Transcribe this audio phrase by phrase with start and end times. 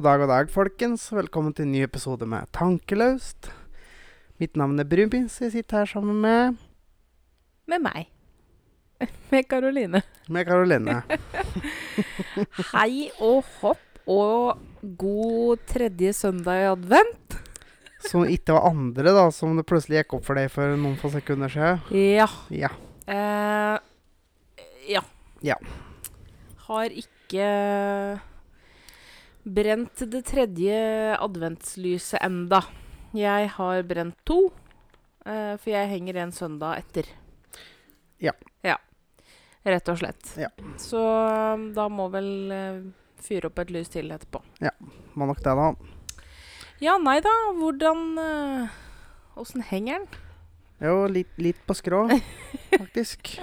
[0.00, 1.02] God dag, god dag, folkens.
[1.12, 3.50] Velkommen til en ny episode med Tankeløst.
[4.40, 6.54] Mitt navn er Brumi, så jeg sitter her sammen med
[7.68, 8.06] Med meg.
[9.30, 10.00] Med Karoline.
[10.32, 11.02] med Karoline.
[12.72, 14.62] Hei og hopp og
[15.02, 17.36] god tredje søndag i advent.
[18.08, 21.12] Som ikke var andre, da, som det plutselig gikk opp for deg for noen få
[21.12, 21.84] sekunder siden.
[21.92, 22.30] Ja.
[22.48, 22.72] Ja.
[23.04, 23.76] Eh,
[24.96, 25.04] ja.
[25.44, 25.60] Ja.
[26.70, 27.52] Har ikke
[29.42, 30.76] brent det tredje
[31.16, 32.62] adventslyset enda.
[33.16, 34.52] Jeg har brent to,
[35.26, 37.08] eh, for jeg henger en søndag etter.
[38.20, 38.32] Ja.
[38.62, 38.76] Ja.
[39.64, 40.34] Rett og slett.
[40.40, 40.48] Ja.
[40.78, 42.82] Så um, da må vel eh,
[43.20, 44.42] fyre opp et lys til etterpå.
[44.60, 44.72] Ja.
[45.18, 45.72] Må nok det, da.
[46.80, 47.32] Ja, nei da.
[47.58, 48.78] Hvordan eh,
[49.40, 50.20] Åssen henger den?
[50.80, 52.06] Jo, litt, litt på skrå,
[52.80, 53.34] faktisk.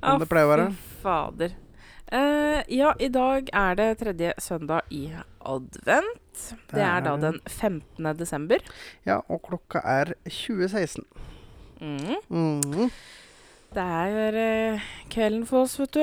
[0.00, 0.70] Som det pleier å være.
[0.72, 1.56] Fy fader.
[2.10, 5.04] Eh, ja, i dag er det tredje søndag i
[5.46, 6.40] advent.
[6.72, 8.10] Det er da den 15.
[8.18, 8.64] desember.
[9.06, 11.04] Ja, og klokka er 2016.
[11.80, 12.16] Mm.
[12.28, 12.90] Mhm.
[13.70, 14.34] Det er
[14.74, 16.02] uh, kvelden for oss, vet du.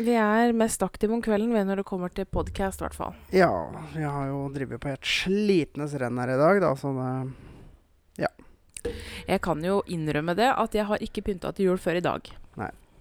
[0.00, 3.16] Vi er mest aktive om kvelden ved når det kommer til podkast, i hvert fall.
[3.36, 3.50] Ja,
[3.92, 8.30] vi har jo drevet på helt slitnes renn her i dag, da, så det
[9.28, 12.32] Jeg kan jo innrømme det at jeg har ikke pynta til jul før i dag.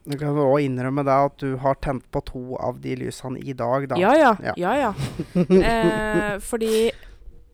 [0.04, 3.54] Du kan òg innrømme det at du har tent på to av de lysene i
[3.54, 4.00] dag, da.
[4.02, 4.32] Ja ja.
[4.42, 4.54] Ja.
[4.58, 4.92] ja, ja.
[5.72, 6.90] Eh, fordi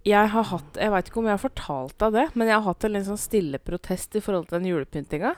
[0.08, 2.64] jeg har hatt Jeg veit ikke om jeg har fortalt deg det, men jeg har
[2.70, 5.34] hatt en litt sånn stille protest i forhold til den julepyntinga.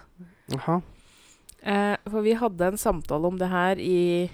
[0.53, 4.29] Eh, for vi hadde en samtale om det her i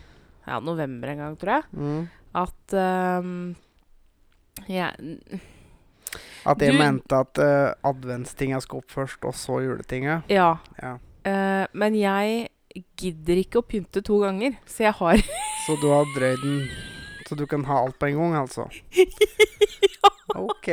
[0.46, 1.70] ja, november en gang, tror jeg.
[1.80, 2.02] Mm.
[2.36, 2.76] At
[3.24, 3.56] um,
[4.68, 5.40] jeg,
[6.46, 10.20] At jeg Du- mente at uh, adventstinga skal opp først, og så juletinga.
[10.30, 10.58] Ja.
[10.82, 10.98] Ja.
[11.26, 12.50] Uh, men jeg
[13.00, 15.22] gidder ikke å pynte to ganger, så jeg har
[15.66, 16.58] Så du har drøyd den
[17.28, 18.68] Så du kan ha alt på en gang, altså?
[18.94, 20.12] ja.
[20.36, 20.68] OK.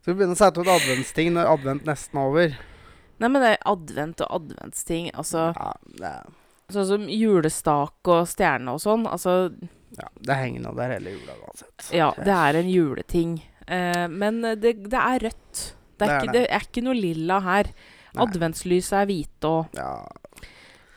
[0.00, 2.54] Så vi begynner å sette ut adventsting når advent nesten er over?
[3.20, 5.10] Nei, men det er advent og adventsting.
[5.18, 6.30] Altså Ja, det, er...
[6.72, 9.04] sånn som julestak og stjerne og sånn.
[9.10, 9.34] Altså
[9.98, 11.88] ja, det henger nå der hele jula uansett.
[11.92, 13.34] Ja, det er en juleting.
[13.66, 15.62] Eh, men det, det er rødt.
[16.00, 16.44] Det er, Det er ikke, det.
[16.48, 17.72] er ikke noe lilla her.
[18.14, 18.24] Nei.
[18.24, 19.90] Adventslyset er hvite og Ja,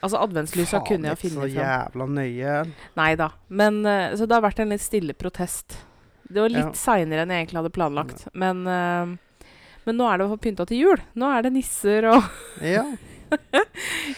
[0.03, 1.63] Altså, adventslysa faen, kunne jeg finne så fram.
[1.63, 2.55] jævla nøye.
[2.99, 3.29] Nei da.
[3.49, 5.77] Men uh, Så det har vært en litt stille protest.
[6.27, 6.75] Det var litt Ja.
[6.75, 8.25] seinere enn jeg egentlig hadde planlagt.
[8.33, 9.15] Men, uh,
[9.87, 11.01] men nå er det pynta til jul.
[11.15, 12.23] Nå er det nisser og
[12.75, 12.83] Ja.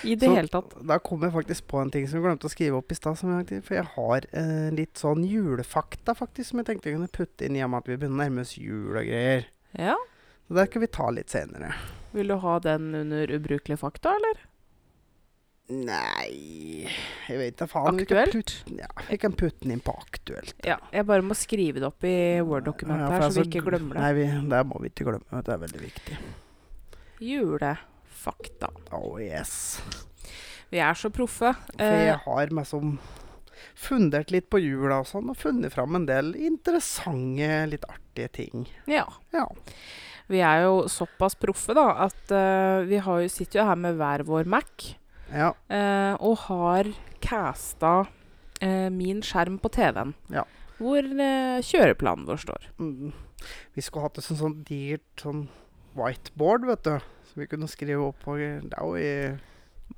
[0.04, 0.74] I det Så- hele tatt.
[0.86, 3.16] Da kom jeg faktisk på en ting som jeg glemte å skrive opp i stad.
[3.22, 7.56] For jeg har uh, litt sånn julefakta faktisk som jeg tenkte jeg kunne putte inn
[7.56, 9.46] i og med at vi begynner å nærme oss jul og greier.
[9.78, 9.96] Ja.
[10.48, 11.72] Så det kan vi ta litt senere.
[12.14, 14.44] Vil du ha den under ubrukelige fakta, eller?
[15.68, 16.86] Nei
[17.28, 17.98] Jeg vet da faen.
[18.00, 18.36] Aktuelt?
[18.36, 20.54] putte- Ja, vi kan putte den inn på aktuelt.
[20.64, 20.78] Ja.
[20.94, 23.94] Jeg bare må skrive det opp i Word-dokumentet Ja, her, så altså, vi ikke glemmer
[23.98, 24.02] det.
[24.04, 25.42] Nei, vi, det må vi ikke glemme.
[25.44, 26.18] Det er veldig viktig.
[27.26, 28.70] Julefakta.
[28.94, 29.82] Oh yes.
[30.70, 31.54] Vi er så proffe.
[31.76, 32.98] For Eh, jeg har liksom
[33.76, 38.68] fundert litt på jula og sånn, og funnet fram en del interessante, litt artige ting.
[38.88, 39.06] ja.
[39.34, 39.48] Ja.
[40.28, 43.96] Vi er jo såpass proffe, da, at uh, vi har jo, sitter jo her med
[44.00, 44.96] hver vår Mac.
[45.34, 45.54] Ja.
[45.70, 46.90] eh, og har
[47.24, 48.06] casta
[48.62, 50.14] eh, min skjerm på TV-en.
[50.34, 50.44] Ja.
[50.78, 52.70] Hvor eh, kjøreplanen vår står.
[52.80, 53.12] Mm.
[53.76, 55.48] Vi skulle hatt et sånt, sånt digert sånn
[55.96, 56.96] whiteboard, vet du.
[57.30, 59.38] Så vi kunne skrive opp på yeah.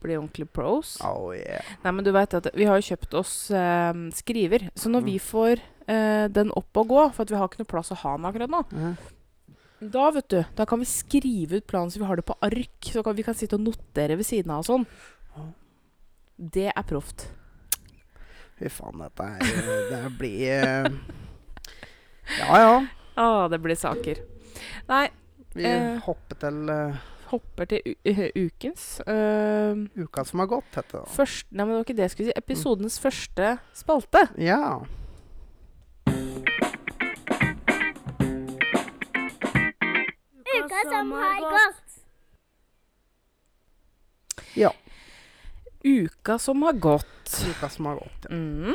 [0.03, 0.97] Bli ordentlig pros.
[1.05, 1.63] oh yeah.
[1.83, 4.69] Nei, men du vet at Vi har jo kjøpt oss eh, skriver.
[4.75, 5.07] Så når Mm.
[5.11, 7.99] vi får eh, den opp og gå, for at vi har ikke noe plass å
[8.03, 8.97] ha den akkurat nå, mm.
[9.93, 12.91] da vet du, da kan vi skrive ut planen så vi har det på ark.
[12.91, 14.85] Så kan vi kan sitte og notere ved siden av og sånn.
[16.37, 17.28] Det er proft.
[18.57, 20.87] Fy faen, dette er Det blir eh,
[22.39, 22.73] Ja ja.
[23.17, 24.22] Å, det blir saker.
[24.89, 25.07] Nei,
[25.57, 25.97] Vi Eh.
[26.05, 26.97] hopper til uh,
[27.31, 28.99] hopper til u eh, ukens.
[29.07, 31.09] uh, uka som har gått, heter det.
[31.16, 32.37] først, nei, men det var ikke det jeg skulle si.
[32.43, 34.22] Episodens første spalte.
[34.37, 34.83] Ja.
[40.57, 41.83] Uka som har gått.
[44.55, 44.72] Ja.
[45.85, 47.34] Uka som har gått.
[47.50, 48.29] Uka som har gått.
[48.29, 48.35] Ja.
[48.35, 48.74] Mm.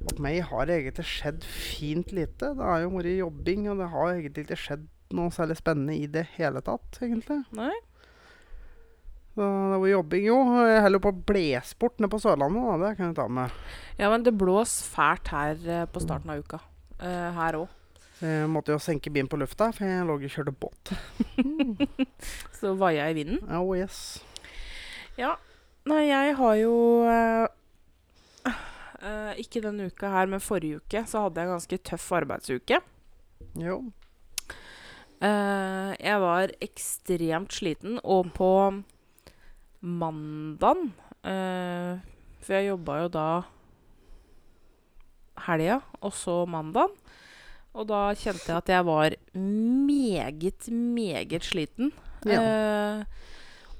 [0.00, 2.54] Og meg har egentlig skjedd fint lite.
[2.56, 6.06] Det har jo vært jobbing, og det har egentlig ikke skjedd noe særlig spennende i
[6.08, 7.42] det hele tatt, egentlig.
[7.56, 7.72] Nei?
[9.34, 10.38] Så det var jobbing, jo.
[10.70, 12.78] Jeg holder på blesport nede på Sørlandet, da.
[12.80, 13.60] Det kan jeg ta med.
[14.00, 16.62] Ja, men det blås fælt her eh, på starten av uka.
[16.98, 17.76] Eh, her òg.
[18.20, 20.90] Jeg måtte jo senke bilen på lufta, for jeg lå og kjørte båt.
[22.58, 23.40] Så vaia i vinden.
[23.56, 24.18] Oh yes.
[25.16, 25.36] Ja.
[25.90, 26.74] Nei, jeg har jo
[27.10, 27.48] eh,
[29.00, 32.80] Eh, ikke denne uka her, men forrige uke så hadde jeg en ganske tøff arbeidsuke.
[33.56, 33.78] Jo.
[35.24, 38.50] Eh, jeg var ekstremt sliten, og på
[39.80, 40.90] mandagen
[41.24, 42.00] eh,
[42.44, 43.26] For jeg jobba jo da
[45.46, 46.92] helga, og så mandagen.
[47.72, 51.92] Og da kjente jeg at jeg var meget, meget sliten.
[52.28, 52.40] Ja.
[52.42, 53.04] Eh,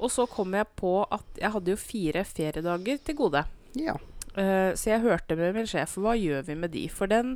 [0.01, 3.45] og så kom jeg på at jeg hadde jo fire feriedager til gode.
[3.79, 3.99] ja.
[4.31, 6.85] Uh, så jeg hørte med min sjef hva gjør vi med de.
[6.93, 7.33] For den,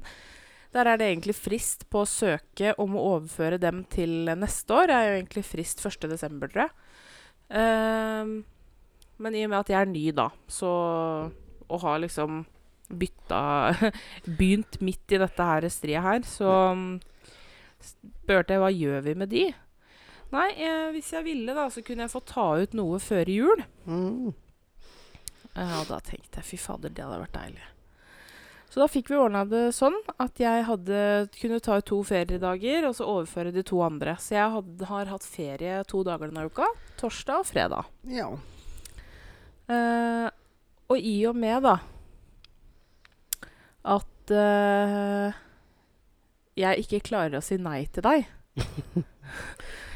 [0.74, 4.86] der er det egentlig frist på å søke om å overføre dem til neste år.
[4.86, 6.74] Det er jo egentlig frist 1.12., tror jeg.
[7.50, 8.44] Uh,
[9.24, 10.70] men i og med at jeg er ny, da, så
[11.68, 12.44] Og har liksom
[12.88, 13.42] bytta
[14.38, 16.88] Begynt midt i dette her striet her, så mm,
[17.84, 19.44] spurte jeg hva gjør vi med de.
[20.34, 23.62] Nei, jeg, hvis jeg ville, da, så kunne jeg få ta ut noe før jul.
[23.86, 24.32] Mm.
[25.54, 27.68] Ja, og da tenkte jeg fy fader, det hadde vært deilig.
[28.74, 31.00] Så da fikk vi ordna det sånn at jeg hadde,
[31.38, 34.16] kunne ta ut to feriedager og så overføre de to andre.
[34.18, 36.66] Så jeg hadde, har hatt ferie to dager denne uka.
[36.98, 37.92] Torsdag og fredag.
[38.10, 38.32] Ja.
[39.70, 40.26] Uh,
[40.90, 41.76] og i og med, da,
[43.94, 45.38] at uh,
[46.58, 48.26] jeg ikke klarer å si nei til deg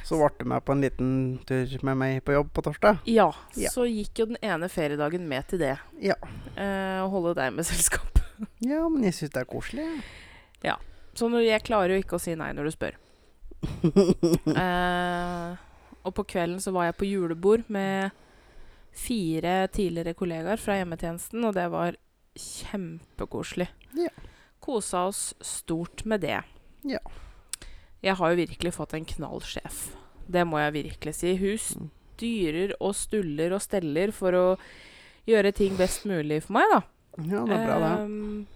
[0.08, 1.08] Så ble du med på en liten
[1.49, 3.02] tur med meg på jobb på torsdag.
[3.10, 3.26] Ja,
[3.60, 3.69] Ja.
[3.75, 5.75] så gikk jo den ene feriedagen med til det.
[6.00, 6.14] Ja.
[6.56, 8.14] Eh, å holde deg med selskap.
[8.62, 9.84] Ja, men jeg syns det er koselig.
[10.62, 10.76] Ja,
[11.19, 12.94] Så når jeg klarer jo ikke å si nei når du spør.
[14.58, 15.56] Eh,
[16.06, 18.14] og på kvelden så var jeg på julebord med
[18.99, 21.99] fire tidligere kollegaer fra hjemmetjenesten, og det var
[22.38, 23.66] kjempekoselig.
[23.99, 24.12] Ja.
[24.62, 26.38] Kosa oss stort med det.
[26.87, 27.02] Ja.
[28.03, 29.89] Jeg har jo virkelig fått en knall sjef.
[30.29, 31.35] Det må jeg virkelig si.
[31.37, 31.91] Hun Mm.
[32.19, 34.59] styrer og stuller og steller for å
[35.27, 36.81] gjøre ting best mulig for meg, da.
[37.19, 38.00] Ja, det er bra, det.
[38.05, 38.47] Um,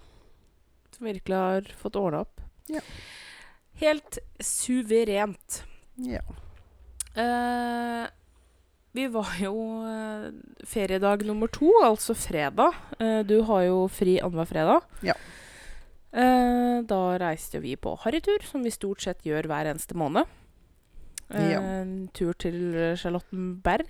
[0.97, 2.41] som virkelig har fått ordna opp.
[2.71, 2.81] Ja.
[3.81, 5.63] Helt suverent.
[5.97, 6.21] Ja.
[7.17, 8.07] Uh,
[8.93, 9.55] vi var jo
[9.85, 10.31] uh,
[10.69, 12.75] feriedag nummer to, altså fredag.
[13.01, 14.83] Uh, du har jo fri annenhver fredag.
[15.03, 15.15] Ja.
[16.13, 20.29] Eh, da reiste vi på harrytur, som vi stort sett gjør hver eneste måned.
[21.33, 21.61] Eh, Ja.
[21.61, 23.87] En tur til Charlottenberg.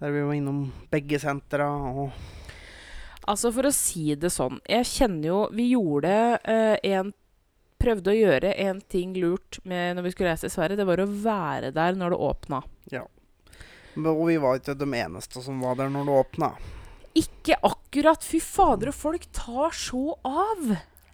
[0.00, 2.12] Der vi var innom begge sentra og
[3.28, 7.12] Altså, for å si det sånn Jeg kjenner jo Vi gjorde eh, en
[7.80, 10.76] Prøvde å gjøre en ting lurt med når vi skulle reise til Sverige.
[10.76, 12.58] Det var å være der når det åpna.
[12.92, 13.06] Ja.
[13.96, 16.50] Og vi var ikke de eneste som var der når det åpna.
[17.18, 18.22] Ikke akkurat!
[18.24, 20.70] Fy fader, og folk tar så av!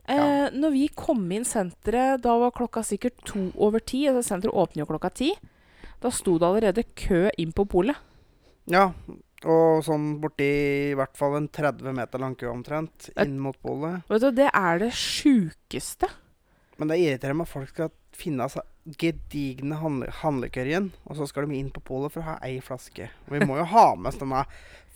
[0.06, 0.50] Eh, Ja.
[0.54, 4.04] Når vi kom inn senteret, da var klokka sikkert to over ti.
[4.06, 5.32] Altså Senteret åpner jo klokka ti.
[6.00, 7.96] Da sto det allerede kø inn på polet.
[8.70, 8.92] Ja,
[9.46, 10.46] og sånn borti
[10.92, 14.02] i hvert fall en 30 meter lang kø omtrent inn mot polet.
[14.08, 16.08] Vet du, Det er det sjukeste.
[16.78, 18.62] Men det irriterer meg at folk skal finne seg
[19.00, 22.60] gedigne handle handlekøyer igjen, og så skal de inn på polet for å ha ei
[22.60, 23.08] flaske.
[23.26, 24.44] Og vi må jo ha med oss denne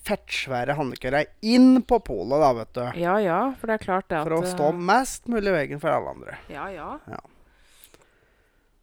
[0.07, 2.85] fettsvære handlekøya inn på polet, da, vet du.
[3.03, 5.57] Ja ja, for det er klart det at For å stå eh, mest mulig i
[5.59, 6.41] veien for alle andre.
[6.53, 6.91] Ja ja.
[7.11, 7.21] ja.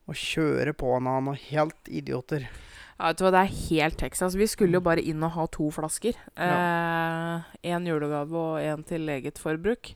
[0.07, 2.47] Og kjøre på en annen og helt idioter.
[2.97, 4.38] Ja, vet du hva, Det er helt Texas.
[4.38, 6.17] Vi skulle jo bare inn og ha to flasker.
[6.38, 9.93] Én julegave og én til eget forbruk.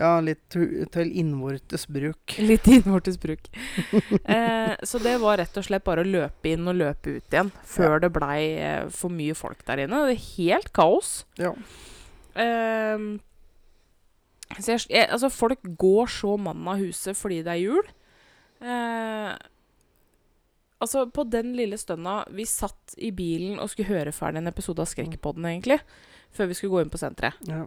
[0.00, 2.36] Ja, litt til innvortes bruk.
[2.50, 3.50] Litt innvortes bruk.
[4.24, 7.50] eh, så det var rett og slett bare å løpe inn og løpe ut igjen
[7.68, 10.06] før det blei eh, for mye folk der inne.
[10.08, 11.12] Det er helt kaos.
[11.40, 11.52] Ja.
[12.32, 13.04] Eh,
[14.58, 17.92] så jeg, jeg, altså, folk går så mann av huset fordi det er jul.
[18.64, 19.36] Eh,
[20.80, 24.82] altså, på den lille stunda vi satt i bilen og skulle høre ferdig en episode
[24.82, 25.80] av Skrekkpodden, egentlig,
[26.32, 27.36] før vi skulle gå inn på senteret.
[27.50, 27.66] Ja.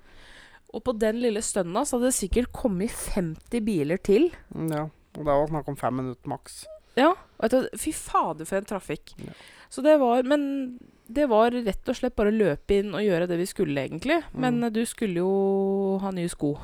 [0.74, 4.32] Og på den lille stønna så hadde det sikkert kommet 50 biler til.
[4.56, 4.84] Mm, ja.
[5.14, 6.64] Og det var snakk om fem minutter maks.
[6.98, 7.12] Ja,
[7.42, 9.14] vet du, Fy fader, for en trafikk.
[9.22, 9.34] Ja.
[9.70, 10.80] Så det var Men
[11.14, 14.22] det var rett og slett bare å løpe inn og gjøre det vi skulle, egentlig.
[14.34, 14.74] Men Mm.
[14.74, 16.56] du skulle jo ha nye sko.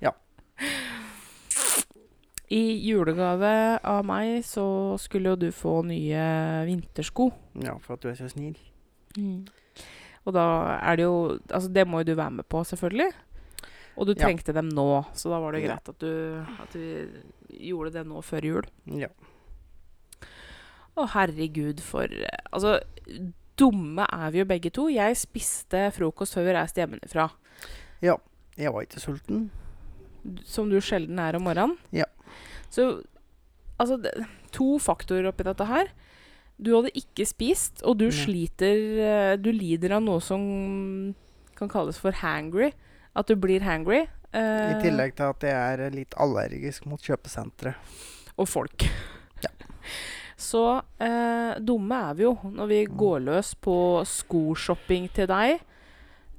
[0.00, 0.12] Ja.
[2.52, 7.30] I julegave av meg så skulle jo du få nye vintersko.
[7.64, 8.58] Ja, for at du er så snill.
[10.26, 13.10] Og da er det jo Altså, det må jo du være med på, selvfølgelig.
[13.96, 14.24] Og du Ja.
[14.26, 17.08] trengte dem nå, så da var det greit at du At du
[17.50, 18.62] gjorde det nå før jul.
[18.86, 19.08] Ja.
[20.96, 22.06] Å, herregud, for
[22.52, 22.80] Altså,
[23.56, 24.88] dumme er vi jo begge to.
[24.88, 27.30] Jeg spiste frokost før vi reiste hjemmefra.
[28.02, 29.46] Jeg var ikke sulten.
[30.44, 31.78] Som du sjelden er om morgenen.
[31.90, 32.04] Ja.
[32.70, 33.02] Så
[33.80, 33.96] altså
[34.52, 35.88] To faktorer oppi dette her.
[36.62, 38.14] Du hadde ikke spist, og du Nei.
[38.14, 40.42] sliter eh, Du lider av noe som
[41.58, 42.70] kan kalles for hangry.
[43.18, 44.04] At du blir hangry.
[44.32, 47.74] I eh, tillegg til at jeg er litt allergisk mot kjøpesentre.
[48.40, 48.86] og folk.
[49.44, 49.50] Ja.
[50.42, 50.62] Så
[50.98, 53.76] eh, dumme er vi jo når vi går løs på
[54.08, 55.60] skoshopping til deg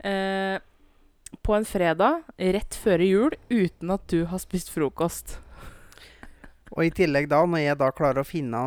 [0.03, 0.58] eh,
[1.44, 2.25] på en fredag
[2.58, 5.38] rett før jul uten at du har spist frokost.
[6.74, 8.62] Og i tillegg da, når jeg da klarer å finne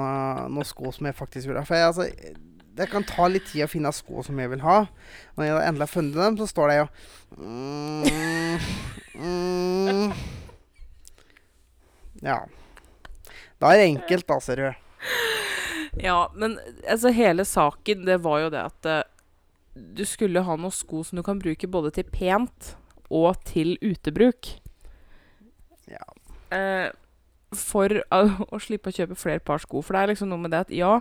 [0.46, 2.04] noen sko som jeg faktisk vil ha For jeg, altså,
[2.76, 4.78] det kan ta litt tid å finne sko som jeg vil ha.
[5.36, 6.86] Når jeg da endelig har funnet dem, så står det jo
[7.40, 8.66] mm,
[9.16, 10.12] mm.
[12.26, 12.40] Ja.
[13.60, 14.68] Da er det enkelt, da, ser du.
[16.04, 19.00] Ja, men altså hele saken, det var jo det at uh,
[19.76, 22.74] du skulle ha noen sko som du kan bruke både til pent
[23.08, 24.50] og til utebruk.
[25.88, 26.04] Ja.
[26.52, 26.88] Eh,
[27.66, 29.82] for å, slippe å kjøpe flere par sko.
[29.82, 30.92] For det er liksom noe med det at ja,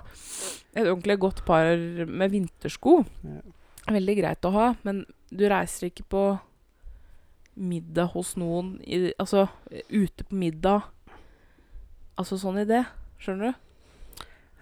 [0.74, 1.78] et ordentlig godt par
[2.10, 3.42] med vintersko Ja.
[3.86, 6.24] er veldig greit å ha, men du reiser ikke på
[7.56, 9.46] middag hos noen i, Altså
[9.90, 10.90] ute på middag.
[12.18, 12.84] Altså sånn i det.
[13.22, 13.62] Skjønner du?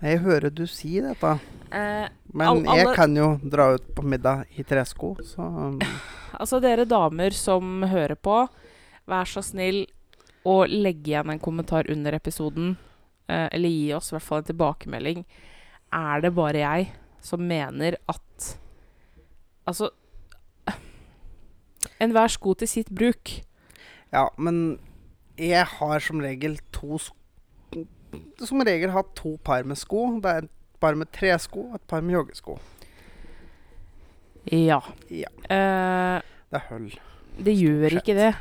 [0.03, 1.37] Jeg hører du si dette.
[1.71, 5.79] Eh, Men alle, jeg kan jo dra ut på middag i tresko, så um,
[6.39, 8.35] Altså, dere damer som hører på,
[9.07, 9.85] vær så snill
[10.45, 12.75] å legge igjen en kommentar under episoden.
[13.27, 15.23] Eh, eller gi oss i hvert fall en tilbakemelding.
[15.93, 16.89] Er det bare jeg
[17.23, 18.57] som mener at
[19.63, 19.87] Altså
[22.03, 23.31] Enhver sko til sitt bruk.
[24.11, 24.79] Ja, men
[25.39, 26.99] jeg har som regel to
[28.43, 30.19] Som regel har to par med sko.
[30.19, 30.51] Det er et
[30.83, 32.57] par med tresko og et par med joggesko.
[34.51, 34.81] Ja.
[35.07, 35.31] Ja.
[35.47, 36.19] Uh,
[36.51, 36.89] Det er hull.
[37.39, 38.33] det gjør ikke det.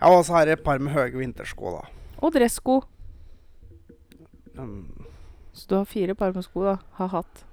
[0.00, 1.82] Ja, og så har jeg et par med høye vintersko, da.
[2.24, 2.78] Og dressko.
[4.56, 4.88] Um,
[5.52, 6.76] Så du har fire par med sko, da.
[6.96, 7.44] Har hatt.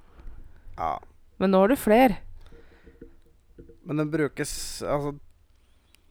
[0.77, 0.97] ja.
[1.37, 2.17] Men nå har du flere.
[3.85, 5.19] Men den brukes Altså,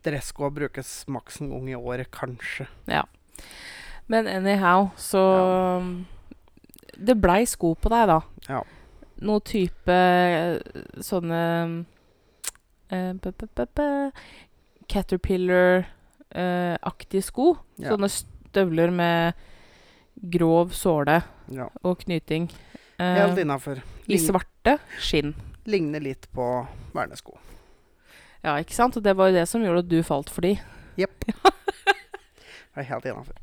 [0.05, 2.69] dresskoa brukes maks en gang i året, kanskje.
[2.87, 3.03] Ja.
[4.07, 6.05] Men anyhow, så
[6.97, 8.21] Det blei sko på deg, da.
[8.49, 8.63] Ja.
[9.21, 10.61] Noe type eh,
[11.01, 11.85] sånne
[12.93, 14.13] uh, b -b -b -b
[16.37, 17.57] Caterpillar-aktige sko.
[17.81, 17.93] Ja.
[17.95, 19.35] Sånne støvler med
[20.33, 21.69] grov såle ja.
[21.85, 22.49] og knyting.
[22.99, 23.81] Eh, Helt innafor.
[24.09, 25.35] I svarte skinn.
[25.67, 27.37] Ligner litt på vernesko.
[28.45, 28.97] Ja, ikke sant?
[28.97, 30.55] Og det var jo det som gjorde at du falt for de.
[30.97, 31.25] Jepp.
[32.77, 33.37] Det er helt innafor.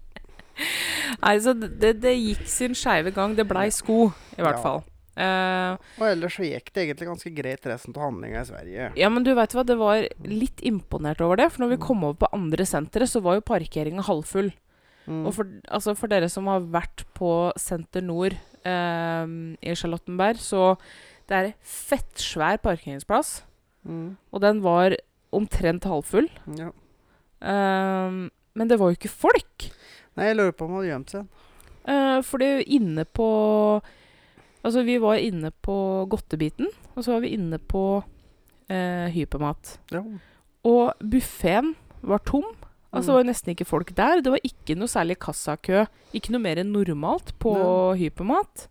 [1.23, 3.31] Nei, så det, det gikk sin skeive gang.
[3.33, 4.61] Det blei sko, i hvert Ja.
[4.61, 4.83] fall.
[5.13, 8.89] Eh, Og ellers så gikk det egentlig ganske greit resten av handlinga i Sverige.
[8.97, 11.51] Ja, men du vet hva, det var litt imponert over det.
[11.53, 14.51] For når vi kom over på andre senteret, så var jo parkeringa halvfull.
[15.05, 15.25] Mm.
[15.27, 19.25] Og for, altså for dere som har vært på Senter Nord uh,
[19.59, 20.73] i Charlottenberg, så
[21.29, 23.41] det er fettsvær parkeringsplass.
[23.83, 24.15] Mm.
[24.31, 24.95] Og den var
[25.33, 26.29] omtrent halvfull.
[26.57, 26.71] Ja.
[27.43, 29.69] Uh, men det var jo ikke folk.
[30.15, 31.43] Nei, jeg lurer på om han hadde gjemt seg.
[31.83, 33.27] Uh, fordi inne på
[34.63, 35.75] Altså, vi var inne på
[36.11, 38.03] godtebiten, og så var vi inne på
[38.71, 39.77] eh, hypermat.
[39.91, 40.03] Ja.
[40.63, 42.47] Og buffeen var tom.
[42.93, 44.21] Altså, det var jo nesten ikke folk der.
[44.23, 45.83] Det var ikke noe særlig kassakø.
[46.15, 47.53] Ikke noe mer enn normalt på
[47.99, 48.67] hypermat.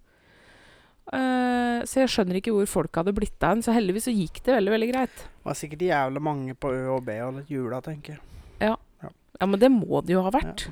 [1.13, 3.61] Uh, så jeg skjønner ikke hvor folk hadde blitt av.
[3.67, 5.25] Så heldigvis så gikk det veldig veldig greit.
[5.27, 8.23] Det var sikkert jævlig mange på Ø og B og jula, tenker jeg.
[8.63, 10.69] Ja, men det må det jo ha vært.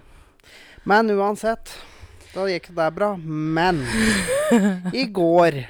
[0.89, 1.73] Men uansett,
[2.35, 3.13] da gikk det bra.
[3.17, 3.83] Men
[4.93, 5.63] i går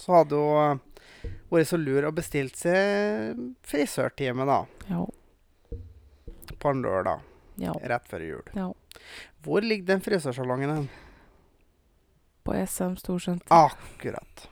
[0.00, 0.80] så hadde hun
[1.52, 4.62] vært så lur og bestilt seg frisørtime, da.
[4.90, 5.04] Ja.
[6.58, 7.22] På en lørdag
[7.60, 7.74] ja.
[7.82, 8.48] rett før jul.
[8.56, 8.72] ja.
[9.44, 10.84] Hvor ligger den frisørsalongen hen?
[12.44, 13.52] På SM Storsenter.
[13.52, 14.46] Akkurat.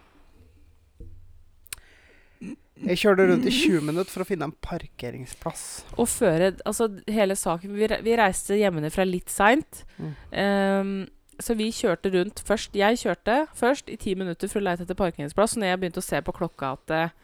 [2.82, 5.64] Jeg kjørte rundt i 20 minutter for å finne en parkeringsplass.
[5.96, 9.84] Og føre Altså, hele saken Vi, vi reiste hjemmefra litt seint.
[9.96, 10.12] Mm.
[10.42, 10.94] Ehm,
[11.40, 12.76] så vi kjørte rundt først.
[12.76, 15.56] Jeg kjørte først i ti minutter for å lete etter parkeringsplass.
[15.56, 17.14] Og når jeg begynte å se på klokka at eh,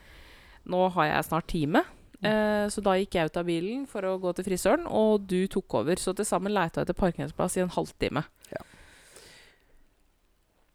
[0.68, 1.84] nå har jeg snart time,
[2.22, 5.40] eh, så da gikk jeg ut av bilen for å gå til frisøren, og du
[5.50, 6.00] tok over.
[6.00, 8.24] Så til sammen leita jeg etter parkeringsplass i en halvtime.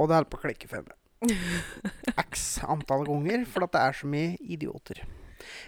[0.02, 0.98] Og det holder på å klikke for meg.
[2.20, 5.04] X antall ganger, for at det er så mye idioter.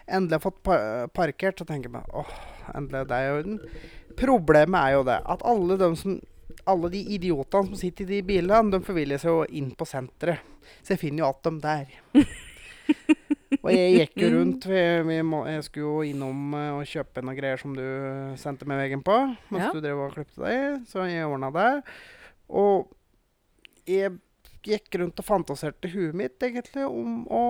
[0.07, 2.31] Endelig har jeg fått par parkert, så tenker jeg meg åh,
[2.75, 3.57] endelig er det i orden.
[4.19, 6.17] Problemet er jo det at alle, de som,
[6.65, 10.41] alle de idiotene som sitter i de bilene, de forviller seg jo inn på senteret.
[10.81, 11.85] Så jeg finner jo att dem der.
[13.65, 14.65] Og jeg gikk jo rundt.
[14.69, 17.85] Vi, vi må, jeg skulle jo innom eh, og kjøpe noen greier som du
[18.37, 19.15] sendte meg veggen på
[19.49, 19.71] mens Ja.
[19.73, 20.83] du drev og klipte deg.
[20.89, 21.71] Så jeg ordna det.
[22.49, 22.91] Og
[23.89, 24.17] jeg
[24.65, 27.43] gikk rundt og fantaserte huet mitt egentlig om å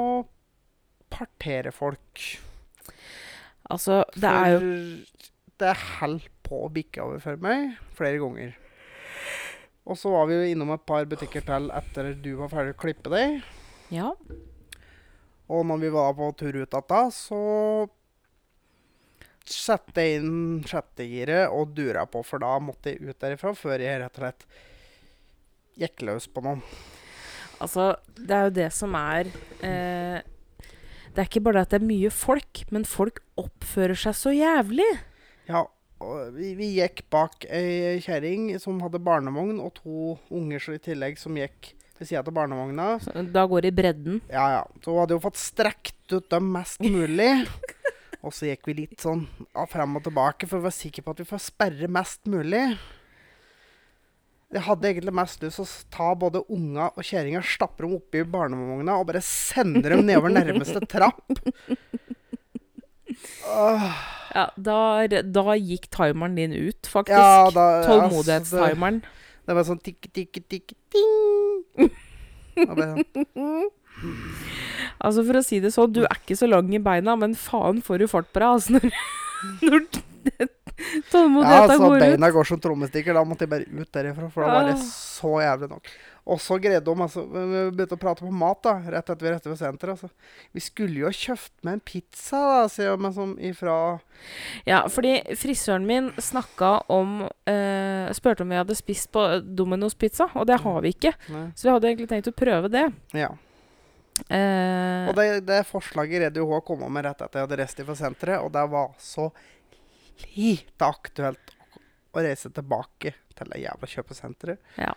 [1.12, 2.24] partere folk.
[3.72, 5.32] Altså, det er jo For
[5.64, 8.56] det holdt på å bikke over for meg flere ganger.
[9.86, 12.82] Og så var vi jo innom et par butikker til etter du var ferdig å
[12.82, 13.38] klippe deg.
[13.94, 14.13] Ja.
[15.46, 17.42] Og når vi var på tur ut igjen, så
[19.46, 24.01] satte jeg inn sjettegiret og dura på, for da måtte jeg ut derifra før jeg
[24.01, 24.48] rett og slett
[25.86, 26.63] gikk løs på noen.
[27.62, 29.30] Altså, det er jo det som er
[29.63, 30.18] eh,
[31.13, 34.34] Det er ikke bare det at det er mye folk, men folk oppfører seg så
[34.36, 34.89] jævlig.
[35.48, 35.62] Ja,
[36.36, 41.38] vi, vi gikk bak ei kjerring som hadde barnevogn, og to unger i tillegg som
[41.40, 42.88] gikk ved sida av barnevogna.
[43.04, 44.20] Så Da går det i bredden.
[44.32, 44.64] Ja, ja.
[44.84, 47.32] Så hun hadde jo fått strekt ut dem mest mulig.
[48.26, 49.28] Og så gikk vi litt sånn
[49.70, 52.64] frem og tilbake for å være sikre på at vi får sperre mest mulig.
[54.56, 58.24] Jeg hadde egentlig mest lyst til å ta både unga og kjerringa, stappe dem oppi
[58.24, 61.22] barnevogna og bare sende dem nedover nærmeste trapp.
[63.46, 63.90] Åh,
[64.36, 67.15] Ja, da, da gikk timeren din ut, faktisk.
[67.15, 68.98] ja, da, altså, Tålmodighetstimeren.
[69.01, 71.89] det, det var sånn tikk, tikk, tikk, ting.
[75.00, 77.82] Altså, for å si det sånn, du er ikke så lang i beina, men faen
[77.84, 78.92] får du fart på deg, altså, når,
[79.65, 82.01] når Ja, altså, går ut.
[82.04, 83.15] beina går som trommestikker.
[83.15, 84.84] Da måtte jeg bare ut derifra, for da var det Ah.
[84.92, 85.92] så jævlig nok.
[86.25, 89.29] Og så greide de altså Vi begynte å prate på mat da, rett etter vi
[89.29, 89.94] rett ved senteret.
[89.94, 90.10] Altså.
[90.58, 93.75] Vi skulle jo ha kjøpt med en pizza, da, sier men som ifra
[94.65, 100.32] Ja, fordi frisøren min snakka om eh, Spurte om vi hadde spist på Domino's pizza,
[100.34, 101.13] og det har vi ikke.
[101.29, 101.46] Nei.
[101.53, 102.88] Så vi hadde egentlig tenkt å prøve det.
[103.14, 103.29] Ja.
[104.29, 107.98] Eh, Og det, det forslaget hun å komme med rett etter jeg hadde reist fra
[108.01, 109.29] senteret, og det var så
[110.33, 111.53] lite aktuelt
[112.16, 114.61] å reise tilbake til det jævla kjøpesenteret.
[114.79, 114.94] Ja.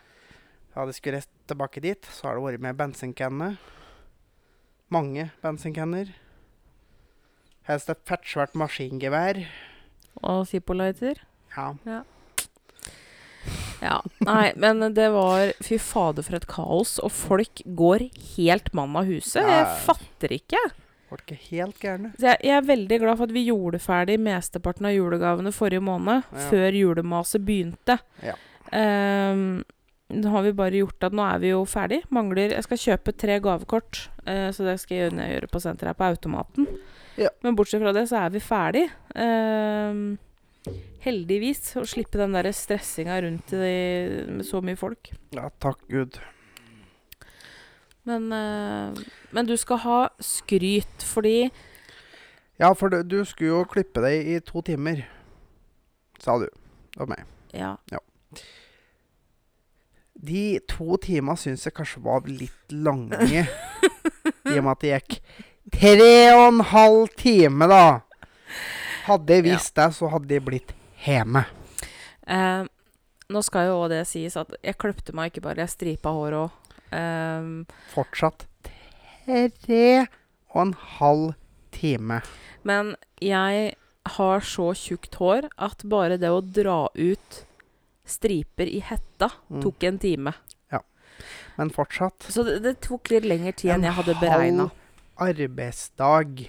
[0.79, 3.49] Hadde jeg skulle reist tilbake dit, så har det vært med bensinkanne.
[4.95, 6.13] Mange bensinkanner.
[7.69, 9.43] Helst et fettsvært maskingevær.
[10.23, 11.19] og Zippo-lighter.
[11.57, 11.73] Ja.
[13.83, 13.99] Ja.
[14.27, 16.97] Nei, men det var Fy fader, for et kaos.
[17.03, 19.43] Og folk går helt mann av huset.
[19.47, 20.61] Jeg fatter ikke.
[21.09, 22.11] Folk er helt gærne.
[22.21, 26.27] Jeg, jeg er veldig glad for at vi gjorde ferdig mesteparten av julegavene forrige måned.
[26.35, 26.47] Ja.
[26.51, 27.97] Før julemaset begynte.
[28.25, 28.35] Ja.
[28.77, 29.63] Ehm,
[30.09, 32.01] nå har vi bare gjort at nå er vi jo ferdig.
[32.15, 35.99] Mangler Jeg skal kjøpe tre gavekort, eh, så det skal jeg gjøre, på senteret her
[35.99, 36.69] på automaten.
[37.21, 37.29] Ja.
[37.45, 38.87] Men bortsett fra det, så er vi ferdig.
[39.13, 40.01] Eh,
[41.05, 41.75] heldigvis.
[41.77, 43.77] Å slippe den der stressinga rundt i,
[44.33, 45.13] med så mye folk.
[45.37, 46.17] Ja, takk Gud.
[48.09, 49.03] Men, eh,
[49.37, 51.51] men du skal ha skryt, fordi
[52.59, 55.05] Ja, for du, du skulle jo klippe deg i to timer,
[56.19, 56.49] sa du.
[56.99, 57.29] Og meg.
[57.53, 57.77] Ja.
[57.93, 58.01] Ja.
[60.19, 63.45] De to timene syns jeg kanskje var litt lange.
[64.49, 65.19] I og med at det gikk
[65.79, 67.85] tre og en halv time, da.
[69.07, 70.73] Hadde jeg visst det, så hadde jeg blitt
[71.05, 71.45] hjemme.
[72.29, 72.65] Eh,
[73.31, 76.49] nå skal jo også det sies at jeg kløpte meg ikke bare, jeg stripa håret
[76.49, 76.77] òg.
[76.93, 77.51] Eh,
[77.95, 78.47] Fortsatt
[79.29, 80.07] tre
[80.55, 81.35] og en halv
[81.77, 82.23] time.
[82.65, 83.75] men jeg
[84.17, 87.43] har så tjukt hår at bare det å dra ut
[88.09, 89.63] striper i hetta Mm.
[89.63, 90.33] tok en time.
[90.73, 90.81] Ja,
[91.57, 94.71] Men fortsatt Så det, det tok litt lengre tid enn En jeg hadde beregna.
[95.19, 96.49] halv arbeidsdag.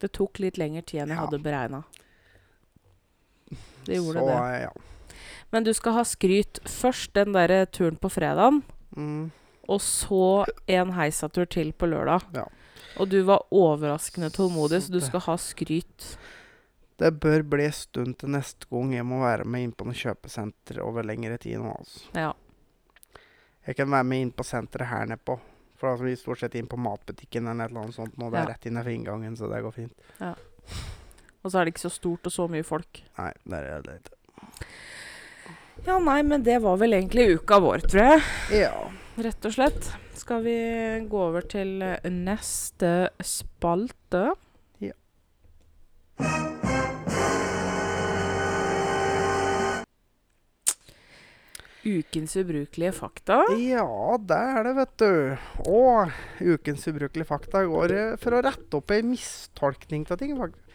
[0.00, 1.24] Det tok litt lengre tid enn jeg Ja.
[1.26, 1.82] hadde beregna.
[3.84, 4.60] Det gjorde så, det.
[4.62, 4.70] Ja.
[5.52, 6.60] Men du skal ha skryt.
[6.64, 8.62] Først den derre turen på fredagen.
[8.96, 9.30] Mm.
[9.68, 12.22] Og så en heisatur til på lørdag.
[12.34, 12.44] Ja.
[12.98, 16.16] Og du var overraskende tålmodig, Så så du skal ha skryt.
[17.00, 19.96] Det bør bli en stund til neste gang jeg må være med inn på noe
[19.96, 22.02] kjøpesenter over lengre tid nå, altså.
[22.12, 22.32] Ja.
[23.66, 25.38] Jeg kan være med inn på senteret her nede på.
[25.80, 28.28] For altså, vi stort sett inn på matbutikken eller annet sånt nå.
[28.28, 28.52] Det er Ja.
[28.52, 29.94] rett innenfor inngangen, så det går fint.
[31.40, 33.00] Og så er det ikke så stort og så mye folk.
[33.16, 34.16] Nei, det er det ikke.
[35.86, 38.22] Ja, nei, men det var vel egentlig uka vår, tror jeg.
[38.60, 38.90] Ja.
[39.16, 39.88] Rett og slett.
[40.20, 40.56] Skal vi
[41.08, 44.34] gå over til eh, neste spalte?
[44.84, 44.92] Ja.
[51.80, 53.38] Ukens ubrukelige fakta.
[53.56, 55.12] Ja, det er det, vet du.
[55.70, 56.10] Og
[56.44, 60.34] ukens ubrukelige fakta går eh, for å rette opp ei mistolkning av ting.
[60.36, 60.66] faktisk.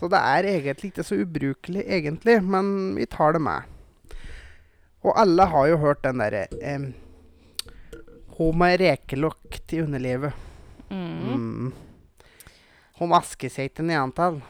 [0.00, 3.68] Så det er egentlig ikke så ubrukelig, egentlig, men vi tar det med.
[5.04, 6.88] Og alle har jo hørt den derre eh,
[8.38, 10.32] Hun med rekelukt i underlivet.
[10.88, 11.68] Mm.
[11.68, 11.68] Mm.
[12.98, 14.40] Hun vasker seg ikke nedentil.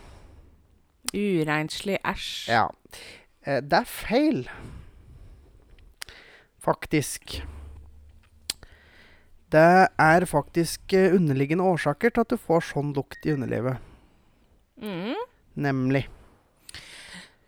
[1.11, 2.31] Urenslig æsj.
[2.55, 2.69] Ja.
[3.45, 4.47] Eh, det er feil.
[6.65, 7.43] Faktisk.
[9.55, 13.79] Det er faktisk eh, underliggende årsaker til at du får sånn lukt i underlivet.
[14.83, 15.15] Mm.
[15.67, 16.07] Nemlig.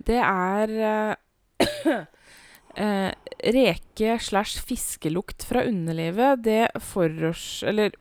[0.06, 1.96] Det er eh,
[2.84, 3.10] eh,
[3.56, 6.44] reke slash fiskelukt fra underlivet.
[6.46, 7.64] Det forårs...
[7.66, 7.96] Eller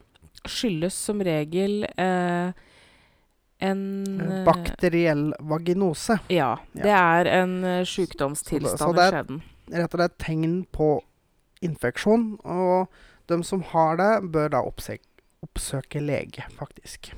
[0.46, 2.52] skyldes som regel eh,
[3.58, 3.82] en
[4.20, 6.20] eh, Bakteriell vaginose.
[6.28, 6.52] Ja.
[6.76, 6.82] Ja.
[6.84, 9.42] Det er en uh, Så sjukdomstilstand i skjeden.
[9.72, 10.90] Rett og slett tegn på
[11.66, 12.36] infeksjon.
[12.44, 12.86] Og
[13.30, 15.06] de som har det, bør da oppsøke,
[15.46, 17.12] oppsøke lege, faktisk.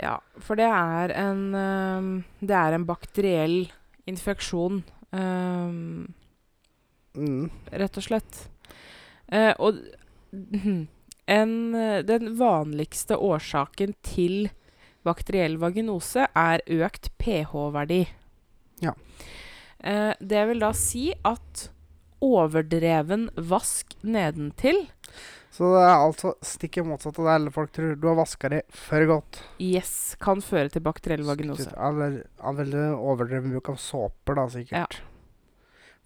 [0.00, 3.70] Ja, for det er en ehm, Det er en bakteriell
[4.08, 6.14] infeksjon, ehm,
[7.16, 7.50] Mm.
[7.74, 8.36] rett og slett.
[9.32, 9.80] Uh, og
[11.26, 11.52] en,
[12.06, 14.50] den vanligste årsaken til
[15.06, 18.04] bakteriell vaginose er økt pH-verdi.
[18.84, 18.94] Ja.
[19.82, 21.68] Eh, det vil da si at
[22.20, 24.82] overdreven vask nedentil
[25.50, 27.94] Så det er altså stikket motsatt av det alle folk tror.
[27.98, 29.40] Du har vaska det for godt.
[29.58, 31.70] yes, kan føre til bakteriell vaginose.
[31.74, 35.00] Eller veldig overdreven bruk av såper, da, sikkert.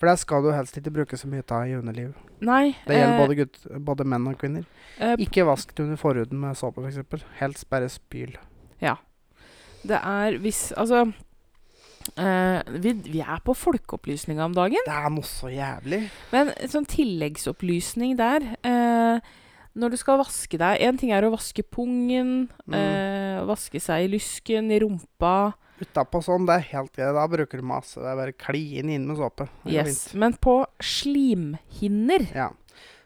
[0.00, 2.14] For det skal du helst ikke bruke så mye av i underliv.
[2.42, 3.60] Nei Det gjelder eh, både, gutt,
[3.90, 4.64] både menn og kvinner.
[4.98, 7.22] eh, Ikke vask det under forhuden med såpe, f.eks.
[7.38, 8.34] Helst bare spyl.
[8.82, 8.96] Ja.
[9.84, 11.04] Det er hvis Altså
[12.16, 14.82] eh, vi, vi er på folkeopplysninga om dagen.
[14.86, 16.02] Det er noe så jævlig.
[16.32, 19.18] Men en sånn tilleggsopplysning der uh,
[19.74, 22.74] Når du skal vaske deg Én ting er å vaske pungen, Mm.
[22.78, 25.52] uh, vaske seg i lysken, i rumpa.
[25.82, 27.14] Utapå sånn, det er helt greit.
[27.16, 27.98] Da bruker du masse.
[27.98, 29.48] Det er bare klin inn med såpe.
[29.66, 30.12] Yes.
[30.14, 32.50] Men på slimhinner Ja.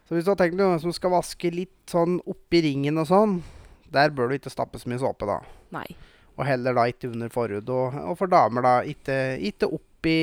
[0.09, 3.09] Så hvis du har tenkt deg noen som skal vaske litt sånn oppi ringen og
[3.11, 3.35] sånn,
[3.93, 5.41] der bør du ikke stappe så mye såpe, da.
[5.75, 5.85] Nei.
[6.39, 7.69] Og heller da ikke under forhud.
[7.75, 9.17] Og, og for damer, da, ikke,
[9.51, 10.17] ikke oppi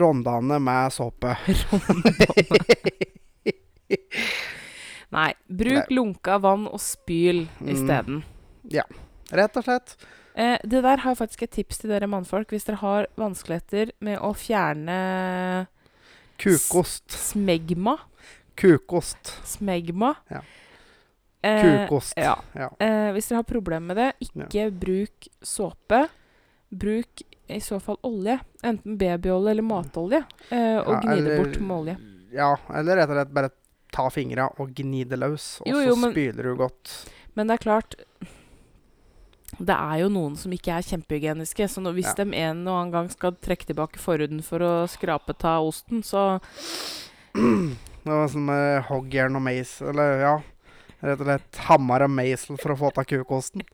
[0.00, 1.34] rondane med såpe.
[5.14, 5.30] Nei.
[5.46, 7.68] Bruk lunka vann og spyl Mm.
[7.74, 8.22] isteden.
[9.34, 9.94] Rett og slett.
[10.34, 12.48] Eh, det der har jeg faktisk et tips til dere mannfolk.
[12.50, 15.66] Hvis dere har vanskeligheter med å fjerne
[16.38, 17.06] Kukost.
[17.14, 17.98] smegma
[18.56, 19.36] Kukost.
[19.46, 20.14] Smegma.
[20.30, 20.40] Ja.
[21.44, 22.14] Eh, Kukost.
[22.16, 22.34] ja.
[22.56, 22.70] Ja.
[22.80, 26.06] Eh, hvis dere har problemer med det, ikke bruk såpe.
[26.74, 28.38] Bruk i så fall olje.
[28.64, 30.22] Enten babyolje eller matolje.
[30.50, 31.96] Eh, og Ja, gni det bort med olje.
[32.32, 33.50] Ja, eller rett og slett bare
[33.94, 36.94] ta fingra og gni det løs, og Jo, så jo, men- spyler du godt.
[37.36, 37.94] Men det er klart
[39.56, 41.68] Det er jo noen som ikke er kjempehygieniske.
[41.70, 42.24] Så hvis Ja.
[42.24, 46.40] de en og annen gang skal trekke tilbake forhuden for å skrape ta osten, så
[47.34, 50.34] Det var sånn med hoggjern og meis, eller ja.
[51.04, 53.64] Rett og slett hammer og meisel for å få ta kukosten.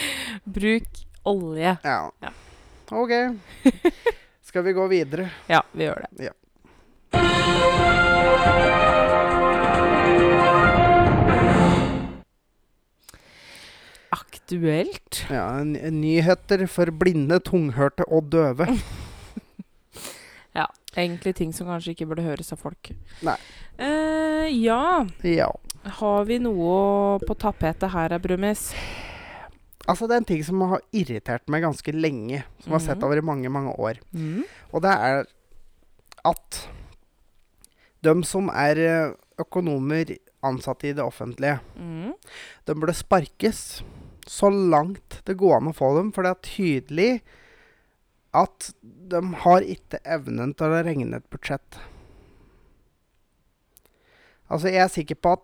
[0.58, 1.72] bruk olje.
[1.82, 2.00] Ja.
[2.22, 2.30] Ja.
[2.94, 3.14] OK.
[4.46, 5.30] Skal vi gå videre?
[5.50, 6.28] Ja, vi gjør det.
[6.28, 6.34] Ja.
[14.14, 15.24] Aktuelt.
[15.26, 18.70] Ja, Nyheter for blinde, tunghørte og døve.
[20.60, 20.70] ja.
[20.94, 22.94] Egentlig ting som kanskje ikke burde høres av folk.
[23.26, 23.40] Nei.
[23.82, 25.50] Uh, ja, Ja.
[25.86, 28.72] Har vi noe på tapetet her, Brumis?
[29.86, 32.42] Altså, det er en ting som har irritert meg ganske lenge.
[32.60, 33.04] Som jeg har sett Mhm.
[33.06, 34.00] over i mange, mange år.
[34.12, 34.42] Mm.
[34.72, 35.26] Og det er
[36.24, 36.68] at
[38.02, 42.14] de som er eh, økonomer ansatte i det offentlige, Mm.
[42.66, 43.82] de burde sparkes
[44.26, 46.10] så langt det går an å få dem.
[46.12, 47.20] For det er tydelig
[48.34, 51.78] at de har ikke evnen til å regne et budsjett.
[54.50, 55.40] Altså, jeg er sikker på at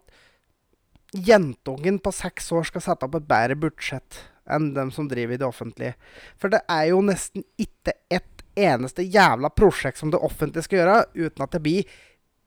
[1.12, 5.40] jentungen på seks år skal sette opp et bedre budsjett enn dem som driver i
[5.40, 5.94] det offentlige.
[6.40, 10.96] For det er jo nesten ikke et eneste jævla prosjekt som det offentlige skal gjøre,
[11.14, 12.00] uten at det blir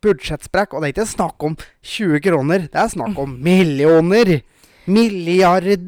[0.06, 0.74] budsjettsprekk.
[0.74, 4.40] Og det er ikke snakk om 20 kroner, det er snakk om millioner.
[4.86, 5.80] Milliarder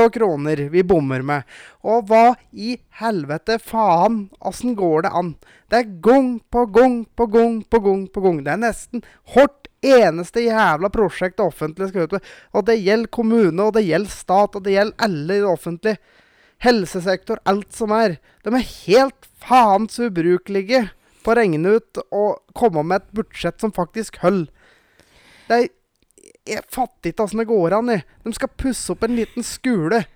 [0.00, 1.44] av kroner vi bommer med.
[1.84, 5.34] Og hva i helvete faen, åssen går det an?
[5.68, 8.40] Det er gong på gong på gong på gong på gong.
[8.46, 12.30] Det er nesten hvert eneste jævla prosjekt det offentlige skal ut med.
[12.52, 15.98] Og det gjelder kommune, og det gjelder stat, og det gjelder alle i det offentlige.
[16.64, 18.18] Helsesektor, alt som er.
[18.42, 20.88] De er helt faens ubrukelige
[21.22, 24.50] på å regne ut og komme med et budsjett som faktisk holder.
[25.48, 25.68] Det er
[26.48, 27.90] Jeg fatter ikke åssen det går an.
[27.92, 28.04] jeg.
[28.24, 30.06] De skal pusse opp en liten skole.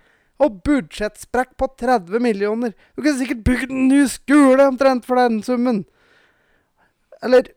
[0.41, 2.73] Og budsjettsprekk på 30 millioner.
[2.95, 5.85] Du kunne sikkert bygd en ny skole omtrent for den summen.
[7.21, 7.53] Eller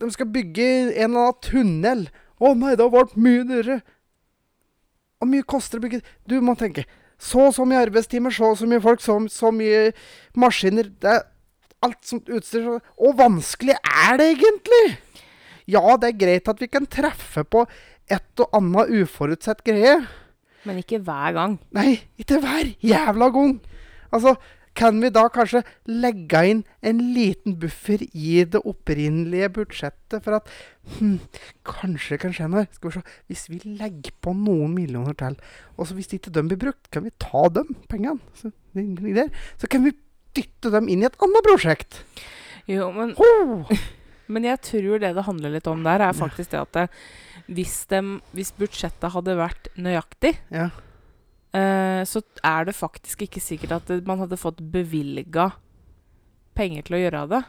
[0.00, 2.06] de skal bygge en eller annen tunnel.
[2.40, 3.80] Å nei, det har vært mye dyrere.
[5.20, 6.84] Hvor mye koster det å bygge Du må tenke.
[7.18, 9.92] Så og så mye arbeidstimer, så og så mye folk, så, så mye
[10.36, 10.90] maskiner.
[11.00, 11.22] Det er
[11.86, 12.64] alt sånt utstyr.
[12.66, 14.98] så- Og vanskelig er det egentlig?
[15.66, 17.66] Ja, det er greit at vi kan treffe på
[18.10, 20.06] et og annet uforutsett greie.
[20.66, 21.58] Men ikke hver gang.
[21.72, 23.60] Nei, ikke hver jævla gang.
[24.12, 24.36] Altså,
[24.74, 30.50] kan vi da kanskje legge inn en liten buffer i det opprinnelige budsjettet for at
[30.96, 31.18] hm,
[31.66, 32.66] kanskje kan skje noe?
[32.74, 33.18] Skal vi se.
[33.30, 35.38] Hvis vi legger på noen millioner til,
[35.78, 38.18] og hvis ikke de blir brukt, kan vi ta dem pengene.
[38.38, 39.30] Så, der.
[39.60, 39.94] så kan vi
[40.34, 42.00] dytte dem inn i et annet prosjekt.
[42.70, 43.62] Jo, men, Ho!
[44.32, 46.88] men jeg tror det det handler litt om der, er faktisk det at det,
[47.46, 50.72] hvis, dem, hvis budsjettet hadde vært nøyaktig, Ja.
[51.56, 55.52] Eh, så er det faktisk ikke sikkert at man hadde fått bevilga
[56.58, 57.42] penger til å gjøre det.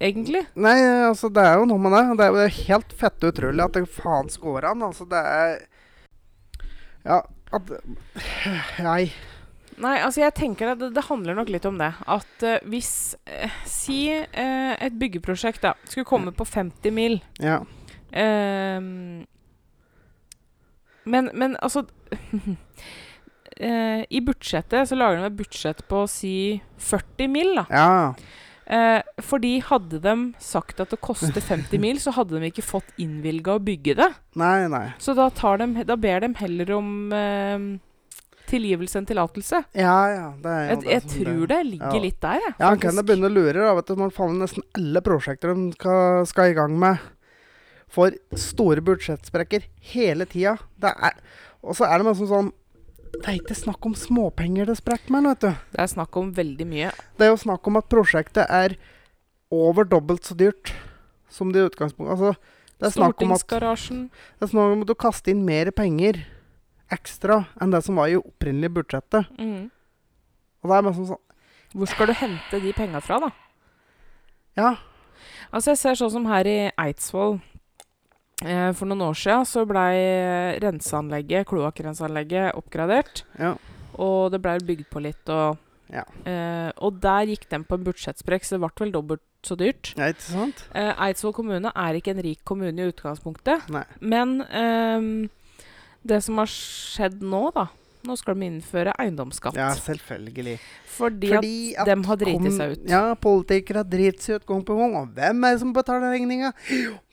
[0.00, 0.46] Egentlig.
[0.56, 2.04] Nei, altså, det er jo noe med det.
[2.16, 4.86] Det er jo helt fette utrolig at det faen går an.
[4.86, 5.58] Altså, det er
[7.04, 7.20] Ja,
[7.52, 7.74] at
[8.88, 9.10] Nei.
[9.80, 11.90] Nei, altså jeg tenker at det, det handler nok litt om det.
[12.08, 17.20] At uh, hvis uh, Si uh, et byggeprosjekt da skulle komme på 50 mil.
[17.40, 17.62] Ja.
[18.12, 19.26] Ehm,
[21.04, 21.84] men, men altså
[23.56, 26.34] eh, I budsjettet så lager de et budsjett på si
[26.90, 27.66] 40 mil, da.
[27.70, 28.14] Ja.
[28.70, 32.90] Eh, fordi hadde de sagt at det koster 50 mil, så hadde de ikke fått
[33.02, 34.10] innvilga å bygge det.
[34.38, 34.86] Nei, nei.
[35.02, 37.64] Så da, tar de, da ber de heller om eh,
[38.50, 39.64] tilgivelse enn tillatelse.
[39.78, 40.28] Ja, ja.
[40.42, 42.04] Det er jo Jeg, det jeg tror det ligger Ja.
[42.06, 42.54] litt der, jeg.
[42.60, 43.74] Ja, han kan da begynne å lure, da.
[43.80, 47.02] Vet du, når faen nesten alle prosjekter de skal, skal i gang med,
[47.90, 50.56] får store budsjettsprekker hele tida.
[50.78, 51.18] Det er
[51.64, 52.52] Og så er det liksom sånn
[53.16, 55.66] Det er ikke snakk om småpenger det sprekker med, vet du.
[55.74, 56.92] Det er snakk om veldig mye.
[57.18, 58.76] Det er jo snakk om at prosjektet er
[59.50, 60.72] over dobbelt så dyrt
[61.30, 62.34] som det i utgangspunktet Altså,
[62.80, 63.44] det er snakk om at.
[63.50, 66.22] Det er snakk om at du kaster inn mer penger
[66.90, 69.28] ekstra enn det som var i opprinnelige budsjettet.
[69.38, 69.68] Mm.
[70.60, 71.26] Og det er liksom sånn
[71.76, 73.30] Hvor skal du hente de penga fra, da?
[74.58, 74.70] Ja.
[75.50, 77.38] Altså, jeg ser sånn som her i Eidsvoll.
[78.40, 79.96] Eh, for noen år siden så blei
[80.62, 83.24] renseanlegget, kloakkrenseanlegget, oppgradert.
[83.38, 83.54] Ja.
[84.00, 85.58] Og det blei bygd på litt, og
[85.90, 86.04] Ja.
[86.24, 89.94] eh, Og der gikk den på en budsjettsprekk, så det ble vel dobbelt så dyrt.
[89.96, 90.64] ja ikke sant?
[90.74, 93.68] Eh, Eidsvoll kommune er ikke en rik kommune i utgangspunktet.
[93.68, 93.84] Nei.
[94.00, 95.28] Men eh,
[96.06, 97.68] det som har skjedd nå, da
[98.02, 99.52] Nå skal de innføre eiendomsskatt.
[99.54, 100.58] Ja, selvfølgelig.
[100.86, 102.88] fordi, Fordi at dem har driti seg ut.
[102.88, 104.94] Ja, politikere driter seg ut gang på gang.
[104.96, 106.54] Og hvem er det som betaler regninga?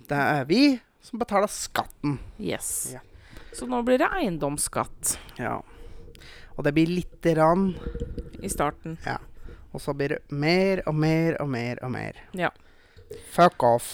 [0.07, 2.17] Det er vi som betaler skatten.
[2.39, 2.91] Yes.
[2.93, 3.01] Ja.
[3.55, 5.61] Så nå blir det eiendomsskatt Ja.
[6.57, 7.75] Og det blir lite grann,
[8.41, 8.97] i starten.
[9.05, 9.19] Ja.
[9.73, 12.17] og så blir det mer og mer og mer og mer.
[12.33, 12.49] Ja.
[13.31, 13.91] Fuck off.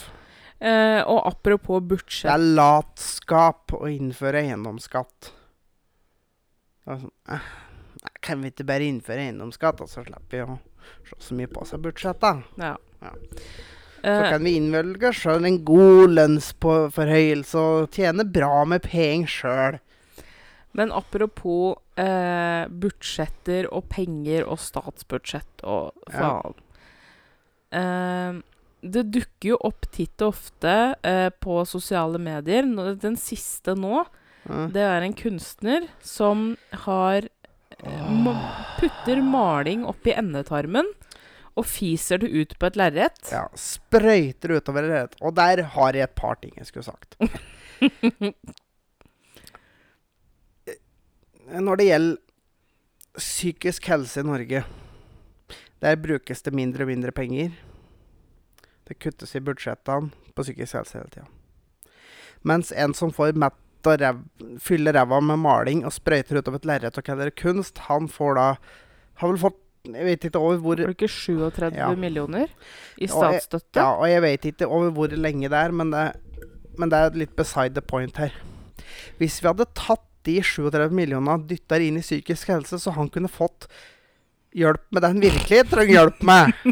[0.63, 5.31] Eh, og apropos budsjett Det er latskap å innføre eiendomsskatt.
[6.85, 7.49] Sånn, eh,
[8.23, 10.57] kan vi ikke bare innføre eiendomsskatt, og så slipper vi å
[11.09, 12.43] se så mye på seg budsjettet?
[12.63, 12.77] Ja.
[13.03, 13.11] Ja.
[14.03, 19.79] Så Eh, kan vi innvelge sjøl en god lønnsforhøyelse og tjene bra med penger sjøl.
[20.75, 26.41] men apropos eh, budsjetter og penger og statsbudsjett og Ja.
[27.71, 28.33] eh,
[28.83, 32.63] Det dukker jo opp titt og ofte eh, på sosiale medier.
[32.99, 34.05] Den siste nå,
[34.49, 34.67] Ja.
[34.67, 37.21] det er en kunstner som har
[37.79, 38.35] eh,
[38.79, 40.83] putter maling opp i endetarmen
[41.59, 43.19] og fiser det ut på et lerret.
[43.31, 45.15] Ja, sprøyter utover det.
[45.21, 47.15] Og der har jeg et par ting jeg skulle sagt.
[51.53, 52.17] Når det gjelder
[53.19, 54.63] psykisk helse i Norge,
[55.83, 57.49] der brukes det mindre og mindre penger.
[58.87, 61.27] Det kuttes i budsjettene på psykisk helse hele tida.
[62.43, 64.23] Mens en som får mett og rev,
[64.63, 68.39] fyller ræva med maling og sprøyter utover et lerret og kaller det kunst, han får
[68.39, 68.47] da
[69.21, 71.89] Har vel fått Jeg vet ikke over hvor Var det ikke 37 Ja.
[71.99, 72.47] millioner
[72.95, 73.75] i statsstøtte?
[73.81, 76.03] Ja, og jeg vet ikke over hvor lenge det er, men det,
[76.79, 78.31] men det er litt beside the point her.
[79.19, 83.09] Hvis vi hadde tatt de 37 millionene og dytta inn i psykisk helse, så han
[83.11, 83.67] kunne fått
[84.55, 86.53] hjelp med det han virkelig trenger hjelp med.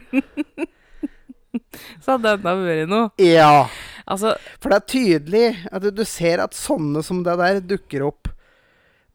[2.00, 3.10] Så hadde enda vært noe.
[3.20, 3.68] Ja.
[4.08, 8.06] Altså, For det er tydelig at du, du ser at sånne som det der dukker
[8.08, 8.32] opp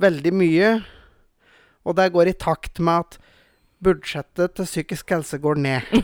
[0.04, 0.74] veldig mye.
[1.88, 3.16] Og det går i takt med at
[3.84, 5.82] budsjettet til psykisk helse går ned.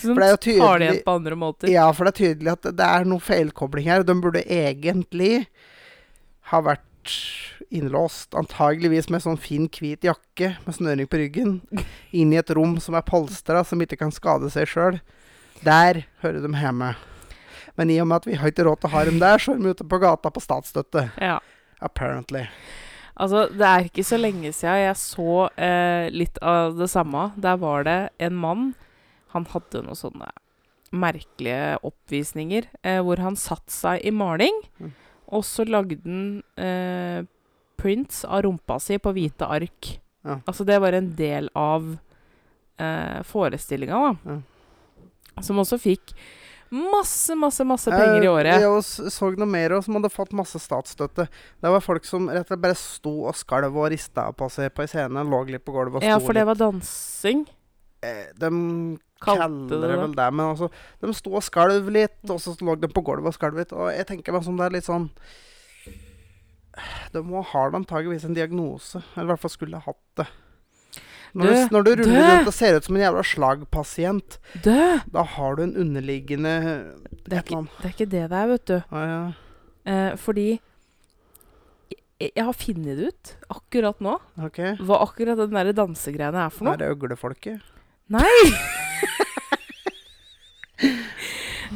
[0.00, 1.70] så det jo de tar det tydelig- igjen på andre måter.
[1.72, 4.04] Ja, for det er tydelig at det er noe feilkobling her.
[4.06, 5.46] De burde egentlig
[6.52, 6.82] ha vært
[7.70, 11.60] innlåst, antageligvis med sånn fin, hvit jakke med snøring på ryggen,
[12.18, 15.00] inn i et rom som er polstra, som ikke kan skade seg sjøl.
[15.64, 16.94] Der hører de hjemme.
[17.76, 19.52] Men i og med at vi har ikke råd til å ha dem der, så
[19.52, 21.08] er de ute på gata på statsstøtte.
[21.20, 21.38] Ja.
[21.84, 22.46] Apparently.
[23.16, 27.30] Altså, det er ikke så lenge siden jeg så eh, litt av det samme.
[27.40, 28.66] Der var det en mann
[29.32, 30.28] Han hadde noen sånne
[30.96, 34.92] merkelige oppvisninger eh, hvor han satte seg i maling, Mm.
[35.34, 37.24] og så lagde han eh,
[37.76, 39.90] prints av rumpa si på hvite ark.
[40.24, 40.38] Ja.
[40.46, 41.88] Altså det var en del av
[42.78, 44.36] eh, forestillinga, da.
[44.36, 45.42] Ja.
[45.42, 46.14] Som også fikk
[46.74, 48.62] masse, masse, masse penger i året.
[48.62, 51.28] Jeg så noe mer og som hadde fått masse statsstøtte.
[51.62, 54.72] Det var folk som rett og slett bare sto og skalv og rista på seg
[54.74, 55.16] på scenen.
[55.16, 55.26] scene.
[55.30, 57.46] Lå litt på gulvet og sto Ja, for det var dansing.
[58.04, 58.50] Eh, de
[59.22, 60.68] kaller det vel det, men altså
[61.00, 63.72] De sto og skalv litt, og så lå de på gulvet og skalv litt.
[63.72, 65.10] Og jeg tenker meg som det er litt sånn
[67.14, 69.00] De må ha antageligvis en diagnose.
[69.14, 70.26] Eller i hvert fall skulle hatt det.
[71.34, 74.78] Når du, når du ruller rundt og ser ut som en jævla slagpasient, Dø!
[75.12, 76.54] da har du en underliggende
[77.26, 78.78] Det er, ikke, det er ikke det det er, vet du.
[78.90, 79.20] Ah, ja.
[79.86, 80.48] Eh, fordi
[82.20, 84.74] jeg, jeg har funnet det ut akkurat nå okay.
[84.82, 86.76] hva akkurat den der dansegreiene er for noe.
[86.76, 87.74] Er det øglefolket?
[88.12, 88.38] Nei!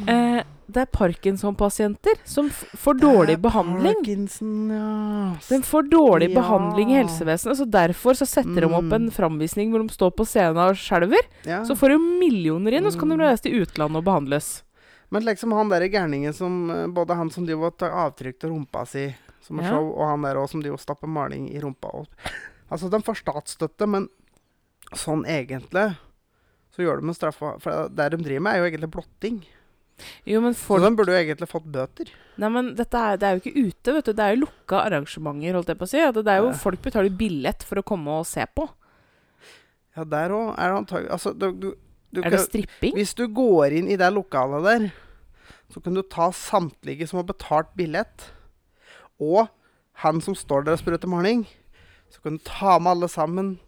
[0.11, 3.95] eh, det er Parkinson-pasienter som får dårlig behandling.
[3.99, 5.35] Parkinson, ja.
[5.49, 6.41] Den får dårlig Ja.
[6.41, 8.93] behandling i helsevesenet, så derfor så setter de opp Mm.
[8.93, 11.21] en framvisning hvor de står på scenen og skjelver.
[11.45, 11.63] ja.
[11.63, 13.21] Så får de millioner inn, og så kan de Mm.
[13.27, 14.63] reise til utlandet og behandles.
[15.11, 18.49] Men liksom han der gærningen som eh, Både han som driver og tar avtrykk av
[18.51, 19.69] rumpa si som er Ja.
[19.71, 21.89] show, og han der også som driver og stapper maling i rumpa.
[21.93, 22.07] Og,
[22.71, 24.07] altså, de får statsstøtte, men
[24.93, 25.97] sånn egentlig
[26.75, 29.41] så gjør de en straffa For det de driver med, er jo egentlig blotting.
[30.25, 32.09] Jo, men Så folk de burde jo egentlig fått bøter.
[32.41, 34.13] Nei, men dette er, det er jo ikke ute, vet du.
[34.17, 36.01] Det er jo lukka arrangementer, holdt jeg på å si.
[36.17, 36.51] Det er jo.
[36.63, 38.67] Folk betaler billett for å komme og se på.
[39.97, 41.69] Ja, der òg er det antagelig Altså, du, du,
[42.15, 42.93] du Er det kan- stripping?
[42.95, 44.85] Hvis du går inn i det lokalet der,
[45.71, 48.29] så kan du ta samtlige som har betalt billett,
[49.19, 49.49] og
[50.03, 51.43] han som står der og sprøyter maling.
[52.11, 53.59] Så kan du ta med alle sammen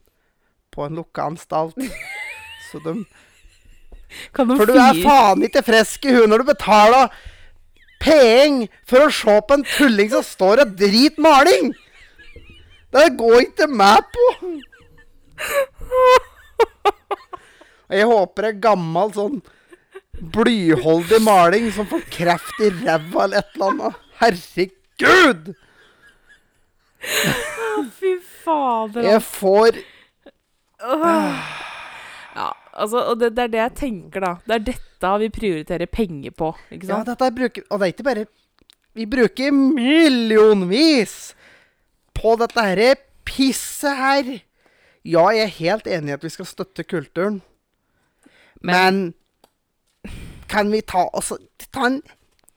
[0.73, 1.75] på en lukka anstalt.
[2.71, 3.03] Så de
[4.33, 7.13] for du er faen ikke frisk i huet når du betaler
[8.03, 11.73] penger for å se på en tulling som står og driter maling!
[12.93, 14.25] Det går ikke meg på!
[17.93, 19.41] Og jeg håper en gammel sånn
[20.33, 23.99] blyholdig maling som får kreft i ræva eller et eller annet.
[24.21, 25.53] Herregud!
[27.99, 29.03] Fy fader.
[29.03, 29.81] Jeg får
[30.83, 31.15] Ja,
[32.73, 34.33] altså, og det, det er det jeg tenker, da.
[34.47, 36.53] Det er dette vi prioriterer penger på.
[36.71, 38.25] Ikke Ja, dette er bruker Og det er ikke bare
[38.95, 41.33] Vi bruker millionvis
[42.13, 44.29] på dette her pisset her.
[45.03, 47.41] Ja, jeg er helt enig i at vi skal støtte kulturen.
[48.61, 49.13] Men
[50.47, 51.39] kan vi ta, også,
[51.73, 52.01] ta en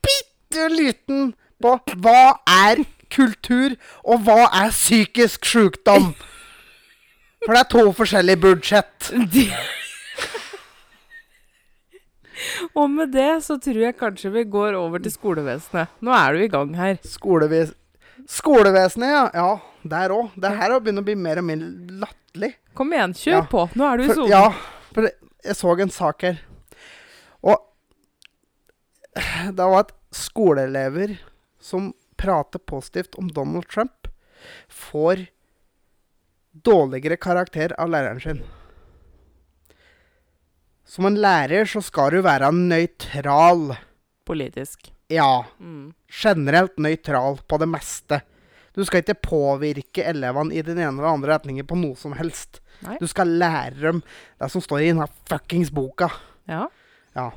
[0.05, 3.75] bitte liten på hva er kultur,
[4.05, 6.13] og hva er psykisk sjukdom?
[7.47, 9.11] For det er to forskjellige budsjett.
[12.79, 15.93] Og med det så tror jeg kanskje vi går over til skolevesenet.
[16.05, 16.99] Nå er du i gang her.
[17.07, 17.75] Skoleves
[18.27, 19.25] Skolevesenet, ja.
[19.35, 19.51] ja
[19.87, 20.33] der òg.
[20.41, 21.63] Det her begynner å bli mer og mer
[22.03, 22.55] latterlig.
[22.75, 23.45] Kom igjen, kjør Ja.
[23.53, 23.69] på.
[23.77, 24.31] Nå er du i sonen.
[24.33, 24.51] ja,
[24.93, 26.41] for jeg så en sak her.
[27.43, 27.57] Og
[29.57, 31.19] det var at skoleelever
[31.61, 34.09] som prater positivt om Donald Trump,
[34.69, 35.27] får
[36.65, 38.43] dårligere karakter av læreren sin.
[40.87, 43.77] Som en lærer så skal du være nøytral.
[44.27, 44.91] Politisk.
[45.11, 45.95] Ja, Mm.
[46.11, 48.21] generelt nøytral på det meste.
[48.75, 52.61] Du skal ikke påvirke elevene i den ene eller andre retningen på noe som helst.
[52.83, 52.99] Nei.
[53.01, 54.03] Du skal lære dem
[54.39, 56.11] det som står i denne fuckings boka.
[56.49, 56.67] Ja.
[57.15, 57.31] Ja.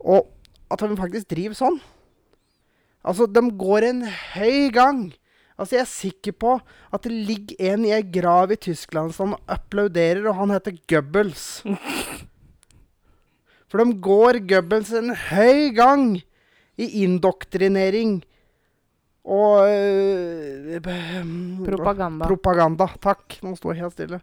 [0.00, 0.26] Og
[0.70, 1.80] at de faktisk driver sånn.
[3.04, 4.02] Altså, de går en
[4.34, 5.12] høy gang.
[5.58, 6.60] Altså, Jeg er sikker på
[6.92, 11.62] at det ligger en i ei grav i Tyskland som applauderer, og han heter Goebbels.
[13.70, 16.06] For de går Goebbels en høy gang
[16.80, 18.20] i indoktrinering
[19.24, 20.80] og øh,
[21.64, 22.28] Propaganda.
[22.28, 22.88] Propaganda.
[23.02, 23.38] Takk.
[23.42, 24.20] Nå står jeg helt stille.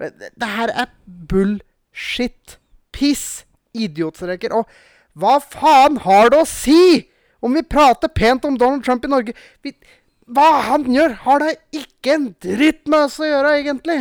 [0.00, 2.58] Det, det, her er bullshit.
[2.92, 3.44] Piss.
[3.72, 4.52] Idiotstreker.
[4.56, 4.68] Og
[5.16, 7.08] hva faen har det å si
[7.42, 9.36] om vi prater pent om Donald Trump i Norge?
[9.64, 9.74] Vi,
[10.32, 14.00] hva han gjør, har det ikke en dritt med oss å gjøre, egentlig.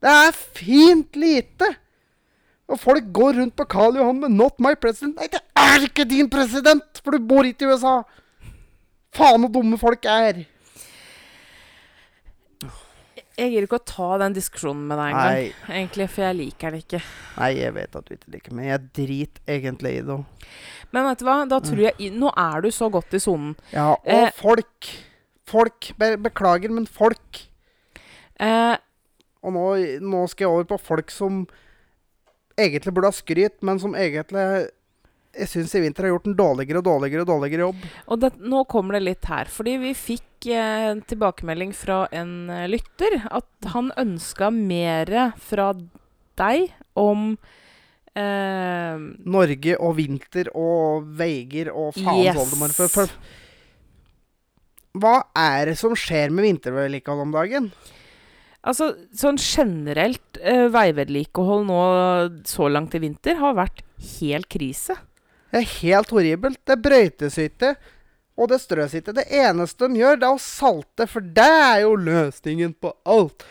[0.00, 1.74] Det er fint lite.
[2.70, 5.16] Og folk går rundt på Karl Johan med 'Not my president'.
[5.18, 8.02] Nei, det er ikke din president, for du bor ikke i USA.
[9.12, 10.44] Faen så dumme folk er.
[13.40, 15.52] Jeg gir ikke å ta den diskusjonen med deg engang.
[15.72, 16.98] Egentlig, for jeg liker den ikke.
[17.38, 18.66] nei, jeg vet at du ikke liker meg.
[18.68, 20.18] Jeg driter egentlig i det.
[20.92, 21.36] Men vet du hva?
[21.48, 23.56] Da tror jeg Nå er du så godt i sonen.
[23.72, 24.30] Ja, og Eh.
[24.36, 24.90] folk.
[25.46, 25.92] Folk.
[25.98, 27.46] Be beklager, men folk.
[28.38, 28.76] Eh,
[29.42, 31.46] Og nå, nå skal jeg over på folk som
[32.60, 34.44] egentlig burde ha skryt, men som egentlig
[35.30, 37.84] jeg syns i vinter har gjort en dårligere og dårligere og dårligere jobb.
[38.10, 42.64] Og det, nå kommer det litt her, fordi vi fikk eh, tilbakemelding fra en eh,
[42.72, 45.68] lytter at han ønska mer fra
[46.40, 47.36] deg om
[48.18, 48.98] eh,
[49.30, 52.42] Norge og vinter og veier og faens Yes.
[52.42, 53.14] oldemor.
[54.98, 57.70] Hva er det som skjer med vintervedlikehold om dagen?
[58.60, 61.84] Altså, sånn generelt uh, veivedlikehold nå
[62.48, 63.80] så langt i vinter har vært
[64.18, 64.98] helt krise.
[65.50, 66.60] Det er helt horribelt.
[66.68, 67.72] Det brøytes ikke,
[68.36, 69.16] og det strøs ikke.
[69.16, 73.48] Det eneste de gjør, det er å salte, for det er jo løsningen på alt.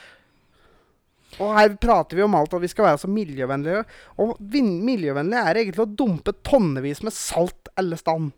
[1.39, 3.83] Og her prater vi om alt, og vi skal være så miljøvennlige.
[4.19, 8.31] Og miljøvennlig er egentlig å dumpe tonnevis med salt alle stand.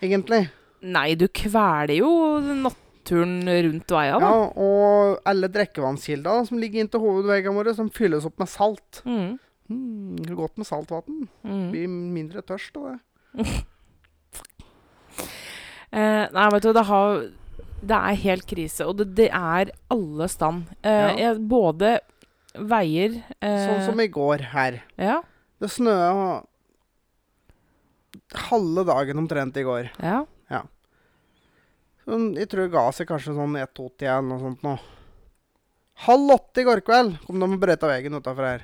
[0.00, 0.46] Egentlig.
[0.80, 2.10] Nei, du kveler jo
[3.00, 4.28] naturen rundt veia, da.
[4.30, 9.00] Ja, og alle drikkevannskilder som ligger inn til hovedveggene våre, som fylles opp med salt.
[9.04, 9.38] Mm.
[9.70, 11.28] Mm, godt med saltvann.
[11.46, 11.70] Mm.
[11.72, 13.00] Blir mindre tørst av det.
[15.90, 17.16] Eh, nei, vet du, det har
[17.82, 18.84] Det er helt krise.
[18.86, 20.68] Og det, det er alle stand.
[20.86, 21.32] Eh, Ja.
[21.34, 21.96] både
[22.54, 24.76] veier eh, Sånn som i går her.
[24.96, 25.16] Ja.
[25.58, 26.44] Det snøa
[28.50, 29.90] halve dagen omtrent i går.
[29.98, 30.20] ja.
[32.10, 34.74] Jeg tror det ga seg kanskje sånn 1-2 eller sånt nå.
[36.06, 38.62] Halv åtte i går kveld kom de og brøyta veien utafor her.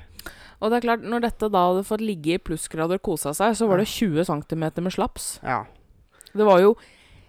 [0.57, 3.53] Og det er klart, når dette da hadde fått ligge i plussgrader og kosa seg,
[3.59, 5.27] så var det 20 cm med slaps.
[5.45, 5.63] Ja.
[6.33, 6.75] Det var jo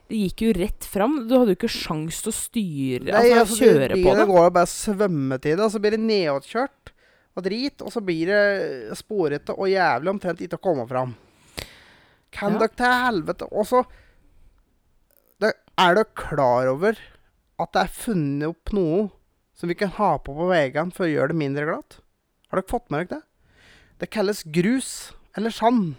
[0.09, 1.19] Det gikk jo rett fram.
[1.29, 4.15] Du hadde jo ikke sjans til å styre Nei, Altså altså, kjøre på det.
[4.17, 4.27] det.
[4.31, 6.93] går jo bare svømmetid, og så blir det nedåtkjørt
[7.37, 11.13] og drit, og så blir det sporete og jævlig omtrent ikke å komme fram.
[12.33, 12.59] Kan Ja.
[12.65, 13.85] dere til helvete Og så
[15.79, 16.99] Er dere klar over
[17.63, 19.07] at det er funnet opp noe
[19.59, 22.01] som vi kan ha på på veggene for å gjøre det mindre glatt?
[22.51, 23.25] Har dere fått med dere det?
[23.99, 24.91] Det kalles grus
[25.39, 25.95] eller sand.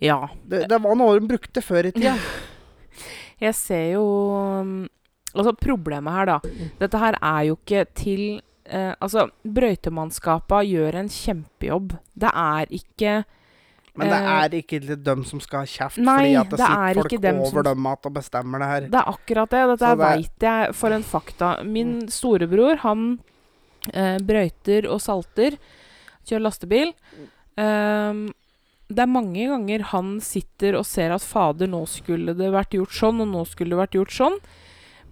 [0.00, 0.28] Ja.
[0.44, 2.16] Det, det var noe de brukte før i tida.
[3.44, 4.04] Jeg ser jo
[4.64, 4.76] um,
[5.36, 8.22] Altså, problemet her, da Dette her er jo ikke til
[8.64, 11.98] eh, Altså, brøytemannskapa gjør en kjempejobb.
[12.16, 13.18] Det er ikke
[13.96, 16.66] Men det Eh, er ikke dem som skal ha kjeft, nei, fordi at det, det
[16.66, 18.80] er sitter folk dem som- over dem at og bestemmer det her.
[18.90, 19.62] Det er akkurat det.
[19.72, 21.64] Dette det- veit jeg for en fakta.
[21.64, 23.20] Min storebror, han
[23.94, 25.56] eh, brøyter og salter.
[26.26, 26.92] Kjører lastebil.
[27.56, 28.32] Um,
[28.88, 32.92] det er mange ganger han sitter og ser at fader, nå skulle det vært gjort
[32.94, 34.38] sånn, og nå skulle det vært gjort sånn.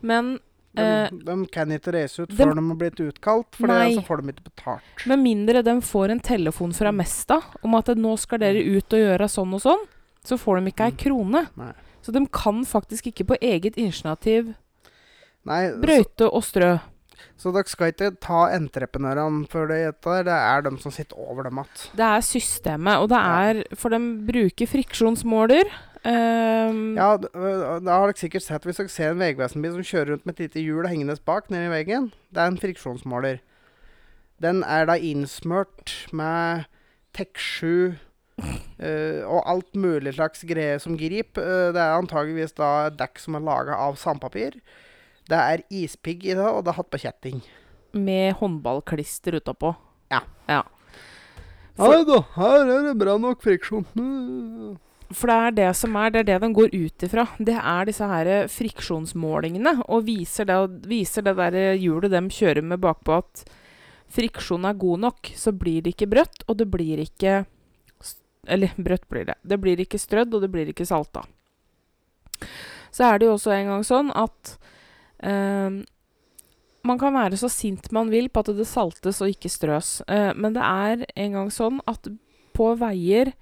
[0.03, 0.39] Men
[0.75, 3.95] De, Eh, de kan ikke reise ut de- før de har blitt utkalt, for Nei.
[3.95, 5.07] så får de ikke betalt.
[5.07, 8.99] med mindre de får en telefon fra Mesta om at nå skal dere ut og
[8.99, 9.87] gjøre sånn og sånn,
[10.25, 10.97] så får de ikke ei Mm.
[10.99, 11.49] krone.
[11.57, 11.73] Nei.
[12.03, 14.55] Så de kan faktisk ikke på eget initiativ
[15.47, 16.81] Nei, brøyte og strø.
[17.41, 19.81] Så dere skal ikke ta entreprenørene for det.
[20.05, 21.89] Det er dem som sitter over dem igjen.
[21.99, 25.71] Det er systemet, og det er For de bruker friksjonsmåler.
[26.05, 30.27] Um, Ja, da har dere sikkert sett hvis dere ser en Vegvesenbil som kjører rundt
[30.29, 32.11] med et lite hjul hengende bak nedi i veggen.
[32.29, 33.41] Det er en friksjonsmåler.
[34.45, 36.67] Den er da innsmørt med
[37.17, 37.95] Tek7
[38.43, 41.39] uh, og alt mulig slags greier som grip.
[41.39, 44.59] Uh, det er antageligvis da et dekk som er laga av sandpapir.
[45.31, 47.43] Det er ispigg i det, og det er hatt på kjetting.
[47.97, 49.73] Med håndballklister utapå.
[50.13, 50.21] Ja.
[50.51, 50.63] ja.
[51.75, 53.87] Nei For, da, her er det bra nok friksjon.
[55.15, 57.27] For det er det som er, det er det den går ut ifra.
[57.39, 60.59] Det er disse her eh, friksjonsmålingene, og viser det,
[60.91, 63.45] viser det der eh, hjulet de kjører med bakpå at
[64.15, 67.45] friksjonen er god nok, så blir det ikke brøtt, og det blir ikke
[68.45, 69.39] Eller brøtt blir det.
[69.41, 71.23] Det blir ikke strødd, og det blir ikke salta.
[72.93, 74.59] Så er det jo også en gang sånn at
[76.85, 80.33] man kan være så sint man vil på at det saltes og ikke strøs, eh,
[80.37, 82.11] men det er en gang sånn at
[82.55, 83.33] på veier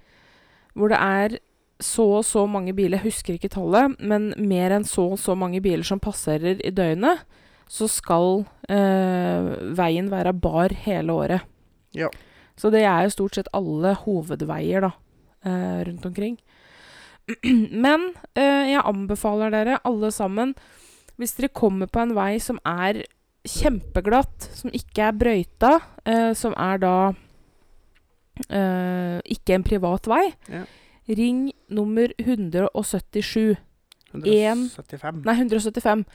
[0.73, 1.37] hvor det er
[1.83, 5.35] så og så mange biler, jeg husker ikke tallet, men mer enn så og så
[5.35, 7.25] mange biler som passerer i døgnet,
[7.67, 11.49] så skal eh, veien være bar hele året.
[11.97, 12.09] Ja.
[12.55, 14.91] Så det er jo stort sett alle hovedveier da,
[15.43, 16.37] eh, rundt omkring.
[17.85, 20.55] Men eh, jeg anbefaler dere alle sammen,
[21.19, 23.03] hvis dere kommer på en vei som er
[23.43, 25.73] kjempeglatt, som ikke er brøyta,
[26.07, 26.93] eh, som er da
[28.49, 30.63] eh, ikke en privat vei, Ja.
[31.07, 33.57] ring nummer 177.
[34.13, 35.23] 175.
[35.25, 36.05] Nei, 175.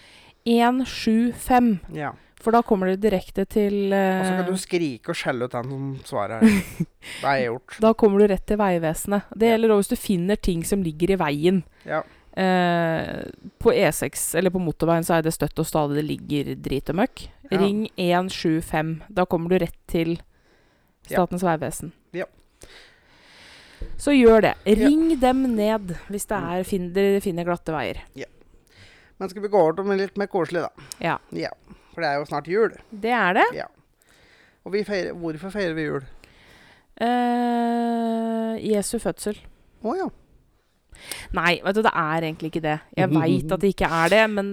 [0.46, 1.78] 175.
[1.94, 2.12] Ja.
[2.38, 5.52] For da kommer det direkte til Og så eh, kan du skrike og skjelle ut
[5.56, 6.40] den som svarer.
[7.20, 7.78] Det er gjort.
[7.82, 9.26] Da kommer du rett til Vegvesenet.
[9.34, 11.64] Det gjelder òg hvis du finner ting som ligger i veien.
[11.84, 12.04] Ja.
[12.38, 13.24] Eh,
[13.58, 17.00] på E6 eller på motorveien så er det støtt og stadig det ligger drit og
[17.00, 17.24] møkk.
[17.50, 17.58] Ja.
[17.58, 18.92] Ring 175.
[19.10, 20.18] Da kommer du rett til
[21.08, 21.22] Ja.
[21.22, 21.90] Statens vegvesen.
[22.12, 22.26] Ja.
[23.96, 24.54] Så gjør det.
[24.78, 28.02] Ring dem ned hvis det er, fin, dere finner glatte veier.
[28.18, 28.26] Ja.
[29.18, 30.86] Men skal vi gå over til noe litt mer koselig, da?
[31.02, 31.16] Ja.
[31.34, 31.50] Ja.
[31.94, 32.76] For det er jo snart jul.
[32.92, 33.46] Det er det.
[33.56, 33.66] Ja.
[34.66, 36.04] Og vi feirer, hvorfor feirer vi jul?
[37.02, 39.38] Eh, Jesu fødsel.
[39.82, 40.08] Å ja.
[41.32, 42.80] Nei, vet du, det er egentlig ikke det.
[42.96, 44.48] Jeg veit at det ikke er det, men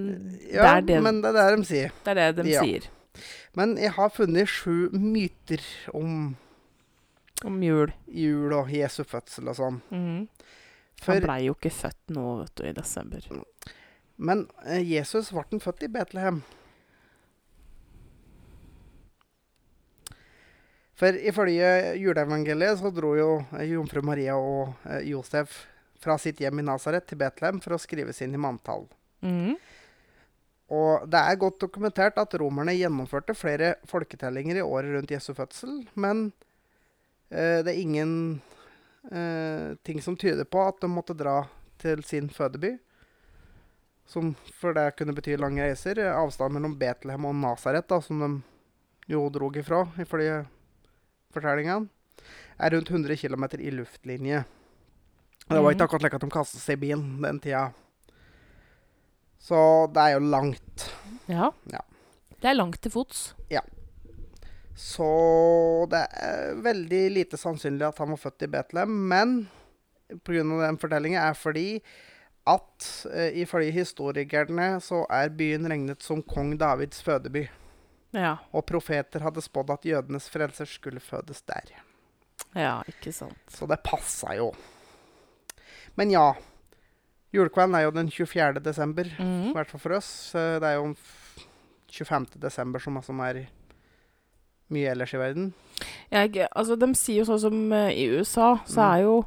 [0.51, 1.91] Ja, er det- men det er det de sier.
[2.03, 2.61] det er det de Ja.
[2.63, 2.81] sier
[3.55, 5.61] Men jeg har funnet sju myter
[5.93, 6.35] om
[7.45, 7.91] om jul.
[8.07, 9.81] jul og Jesu fødsel og sånn.
[9.91, 10.27] Mhm.
[11.01, 13.19] For, Han blei jo ikke født nå, vet du, i desember.
[14.17, 16.43] men eh, Jesus ble han født i Betlehem.
[20.95, 23.29] For ifølge juleevangeliet så dro jo
[23.59, 25.65] eh, jomfru Maria og eh, Josef
[26.05, 28.85] fra sitt hjem i Nasaret til Betlehem for å skrives inn i manntall.
[29.25, 29.55] Mm.
[30.75, 35.83] Og det er godt dokumentert at romerne gjennomførte flere folketellinger i året rundt Jesu fødsel,
[35.93, 36.31] men
[37.29, 38.15] eh, det er ingen
[39.11, 41.43] eh, ting som tyder på at de måtte dra
[41.81, 42.75] til sin fødeby.
[44.09, 45.97] Som for det kunne bety lange reiser.
[46.13, 48.29] Avstanden mellom Betlehem og Nasaret, da, som de
[49.09, 50.43] jo drog ifra, ifølge
[51.33, 51.89] fortellingene,
[52.57, 54.43] er rundt 100 km i luftlinje.
[55.47, 55.85] Det var ikke Mhm.
[55.85, 57.71] akkurat like at de kastet seg i bilen den tida.
[59.39, 60.87] Så det er jo langt.
[61.29, 61.51] Ja.
[61.71, 61.81] Ja.
[62.41, 63.33] Det er langt til fots.
[63.49, 63.61] Ja.
[64.75, 65.05] Så
[65.91, 68.89] det er veldig lite sannsynlig at han var født i Betlehem.
[69.07, 69.35] Men
[70.25, 70.41] pga.
[70.43, 71.81] den fortellingen er fordi
[72.47, 77.47] at eh, ifølge historikerne så er byen regnet som kong Davids fødeby.
[78.13, 78.35] Ja.
[78.53, 81.63] Og profeter hadde spådd at jødenes frelser skulle fødes der.
[82.55, 83.37] ja, ikke sant.
[83.49, 84.51] Så det passa jo.
[85.97, 86.33] Men ja.
[87.35, 88.61] Julekvelden er jo den 24.
[88.63, 89.03] desember.
[89.05, 89.53] I Mhm.
[89.53, 90.33] hvert fall for oss.
[90.35, 91.45] Eh, Det er jo f-
[91.91, 92.39] 25.
[92.39, 93.47] desember som, som er
[94.71, 95.53] mye ellers i verden.
[96.11, 98.93] Jeg, altså, de sier jo sånn som eh, i USA, så Mm.
[98.95, 99.25] er jo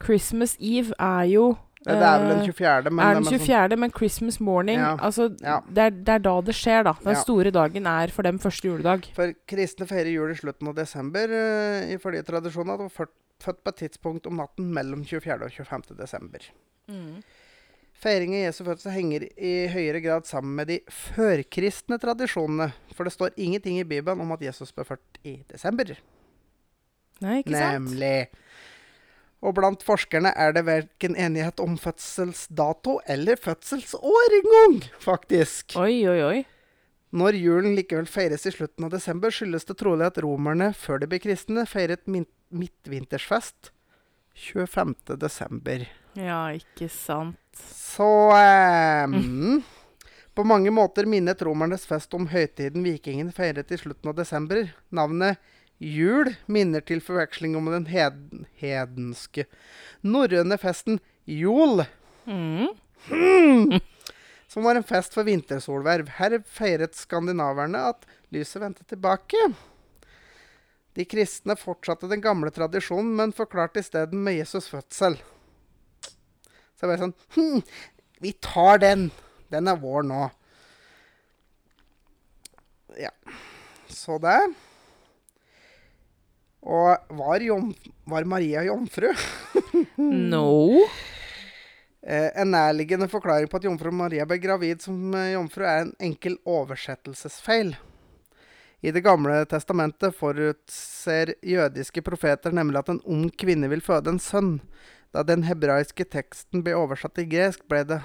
[0.00, 3.32] Christmas Eve er jo Det, det er vel den eh, 24., men er den det
[3.32, 4.96] er sånn- 24., men Christmas morning Ja.
[4.96, 5.60] Altså, Ja.
[5.60, 6.92] det, er, det er da det skjer, da.
[6.92, 7.22] Den Ja.
[7.22, 9.04] store dagen er for dem første juledag.
[9.14, 13.08] For kristne feirer jul i slutten av desember, uh, ifølge tradisjonen Det de var
[13.42, 15.38] født, på et tidspunkt om natten mellom 24.
[15.44, 15.96] og 25.
[15.98, 16.48] desember.
[17.98, 23.14] Feiring av Jesu fødsel henger i høyere grad sammen med de førkristne tradisjonene, for det
[23.16, 25.96] står ingenting i Bibelen om at Jesus ble født i desember.
[27.24, 27.88] Nei, ikke sant?
[27.90, 28.28] Nemlig.
[29.42, 35.74] Og blant forskerne er det verken enighet om fødselsdato eller fødselsår engang, faktisk.
[35.78, 36.38] Oi, oi, oi.
[37.18, 41.08] Når julen likevel feires i slutten av desember, skyldes det trolig at romerne, før de
[41.10, 43.72] ble kristne, feiret min midtvintersfest
[44.38, 44.94] 25.
[45.16, 45.84] desember.
[46.18, 47.38] Ja, ikke sant.
[47.58, 49.62] Så eh, mm,
[50.38, 54.68] På mange måter minnet romernes fest om høytiden vikingen feiret i slutten av desember.
[54.94, 55.40] Navnet
[55.82, 59.48] jul minner til forveksling om den heden, hedenske
[60.06, 61.82] norrøne festen jol.
[62.30, 62.70] Mm.
[64.52, 66.14] som var en fest for vintersolverv.
[66.20, 69.42] Her feiret skandinaverne at lyset vendte tilbake.
[70.98, 75.14] De kristne fortsatte den gamle tradisjonen, men forklarte isteden med Jesus' fødsel.
[76.74, 77.60] Så jeg bare sånn hm,
[78.22, 79.04] Vi tar den.
[79.46, 80.24] Den er vår nå.
[82.98, 83.12] Ja.
[83.86, 84.40] Så det.
[86.66, 87.70] Og var, jom,
[88.10, 89.12] var Maria jomfru?
[89.98, 90.82] No.
[92.02, 95.94] Eh, en nærliggende forklaring på at jomfru Maria ble gravid som eh, jomfru, er en
[96.10, 97.76] enkel oversettelsesfeil.
[98.80, 104.22] I Det gamle testamentet forutser jødiske profeter nemlig at en ung kvinne vil føde en
[104.22, 104.60] sønn.
[105.14, 107.98] Da den hebraiske teksten ble oversatt til gresk, ble det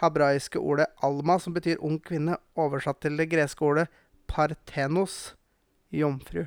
[0.00, 3.88] hebraiske ordet 'alma', som betyr ung kvinne, oversatt til det greske ordet
[4.28, 5.34] 'parthenos',
[5.90, 6.46] jomfru.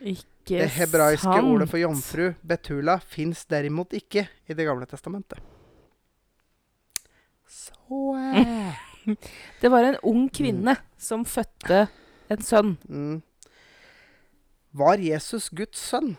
[0.00, 1.46] Ikke Det hebraiske sant.
[1.46, 5.38] ordet for jomfru, betula, fins derimot ikke i Det gamle testamentet.
[7.46, 8.74] Så eh.
[9.60, 11.86] Det var en ung kvinne som fødte
[12.30, 12.76] en sønn.
[12.88, 13.22] mm.
[14.74, 16.16] Var Jesus Guds sønn?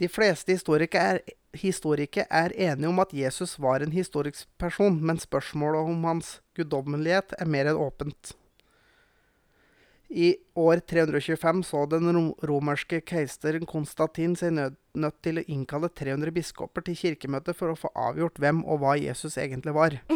[0.00, 1.18] De fleste historikere er,
[1.54, 7.36] historikere er enige om at Jesus var en historisk person, men spørsmålet om hans guddommelighet
[7.38, 8.32] er mer enn åpent.
[10.14, 12.06] I år 325 så den
[12.46, 17.78] romerske keiseren Konstantin seg nød nødt til å innkalle 300 biskoper til kirkemøte for å
[17.78, 19.96] få avgjort hvem og hva Jesus egentlig var.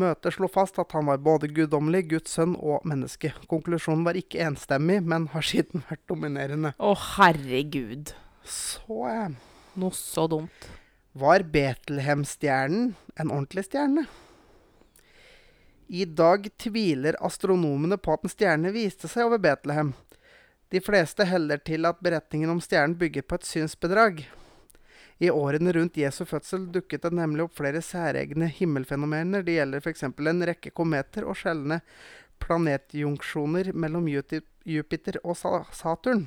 [0.00, 3.34] Møtet slo fast at han var både guddommelig, Guds sønn og menneske.
[3.50, 6.72] Konklusjonen var ikke enstemmig, men har siden vært dominerende.
[6.80, 8.14] Å, herregud.
[8.48, 9.36] Så eh,
[9.78, 10.66] Noe så dumt.
[11.12, 14.08] var Betlehemstjernen en ordentlig stjerne.
[15.86, 19.92] I dag tviler astronomene på at en stjerne viste seg over Betlehem.
[20.72, 24.24] De fleste heller til at beretningen om stjernen bygger på et synsbedrag.
[25.22, 29.44] I årene rundt Jesu fødsel dukket det nemlig opp flere særegne himmelfenomener.
[29.46, 30.02] Det gjelder f.eks.
[30.08, 31.80] en rekke kometer og sjeldne
[32.42, 36.26] planetjunksjoner mellom Jupiter og Saturn.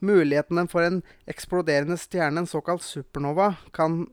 [0.00, 4.06] Mulighetene for en eksploderende stjerne, en såkalt supernova, kan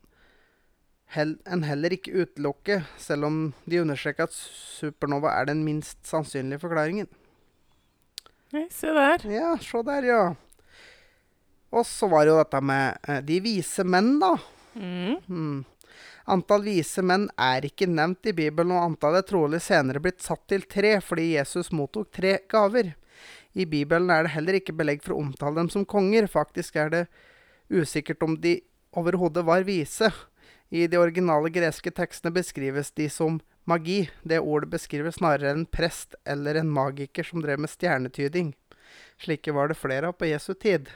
[1.15, 6.61] hel en heller ikke utelukke, selv om de understreker at supernova er den minst sannsynlige
[6.63, 7.09] forklaringen.
[8.51, 9.25] Nei, se der.
[9.31, 10.23] Ja, se der, ja.
[11.71, 14.33] Og så var det jo dette med eh, de vise menn, da.
[14.75, 15.19] Mm.
[15.27, 15.59] mm.
[16.31, 20.43] Antall vise menn er ikke nevnt i Bibelen, og antallet er trolig senere blitt satt
[20.51, 22.93] til tre, fordi Jesus mottok tre gaver.
[23.57, 26.29] I Bibelen er det heller ikke belegg for å omtale dem som konger.
[26.31, 27.01] Faktisk er det
[27.71, 28.59] usikkert om de
[28.95, 30.11] overhodet var vise.
[30.71, 34.05] I de originale greske tekstene beskrives de som magi.
[34.23, 38.53] Det ordet beskriver snarere en prest eller en magiker som drev med stjernetyding.
[39.19, 40.87] Slike var det flere av på Jesu tid.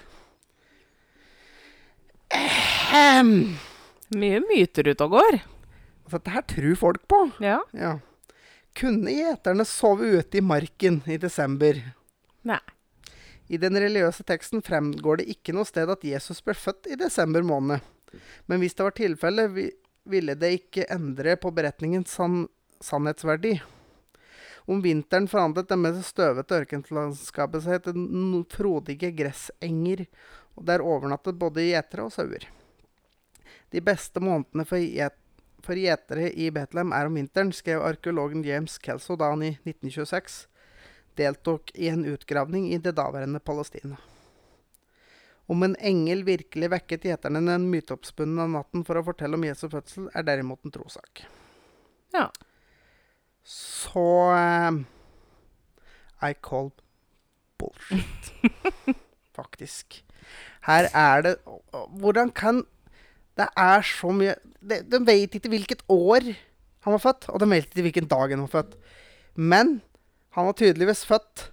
[2.31, 3.57] Ehem.
[4.15, 5.41] Mye myter ute og går.
[6.05, 7.19] Altså, dette her tror folk på.
[7.43, 7.59] Ja.
[7.75, 7.97] Ja.
[8.75, 11.81] Kunne gjeterne sove ute i marken i desember?
[12.47, 12.61] Nei.
[13.51, 17.43] I den religiøse teksten fremgår det ikke noe sted at Jesus ble født i desember
[17.45, 17.83] måned.
[18.45, 19.69] Men hvis det var tilfellet, vi,
[20.05, 22.45] ville det ikke endre på beretningens sann,
[22.83, 23.55] sannhetsverdi.
[24.65, 30.05] Om vinteren forandret det mest støvete ørkenlandskapet seg til frodige gressenger,
[30.55, 32.47] og der overnattet både gjetere og sauer.
[33.73, 39.33] De beste månedene for gjetere i Betlehem er om vinteren, skrev arkeologen James Kelso da
[39.33, 40.45] han i 1926
[41.15, 43.97] deltok i en utgravning i det daværende Palestina.
[45.51, 50.09] Om en engel virkelig vekket gjeterne den myteoppspunne natten for å fortelle om Jesu fødsel,
[50.17, 51.25] er derimot en trosak.
[52.15, 52.29] Ja.
[53.45, 54.79] Så eh,
[56.25, 56.71] I call
[57.61, 58.31] bullshit.
[59.37, 60.01] Faktisk.
[60.65, 61.35] Her er det
[61.99, 62.63] Hvordan kan
[63.37, 66.31] Det er så mye De, de vet ikke hvilket år
[66.85, 68.73] han var født, og de vet ikke hvilken dag han var født.
[69.35, 69.79] Men
[70.37, 71.47] han var tydeligvis født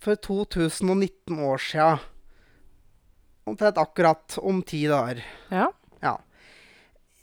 [0.00, 1.90] for 2019 år sia.
[3.44, 5.24] Omtrent akkurat om ti dager.
[5.50, 5.72] ja.
[6.02, 6.16] Ja.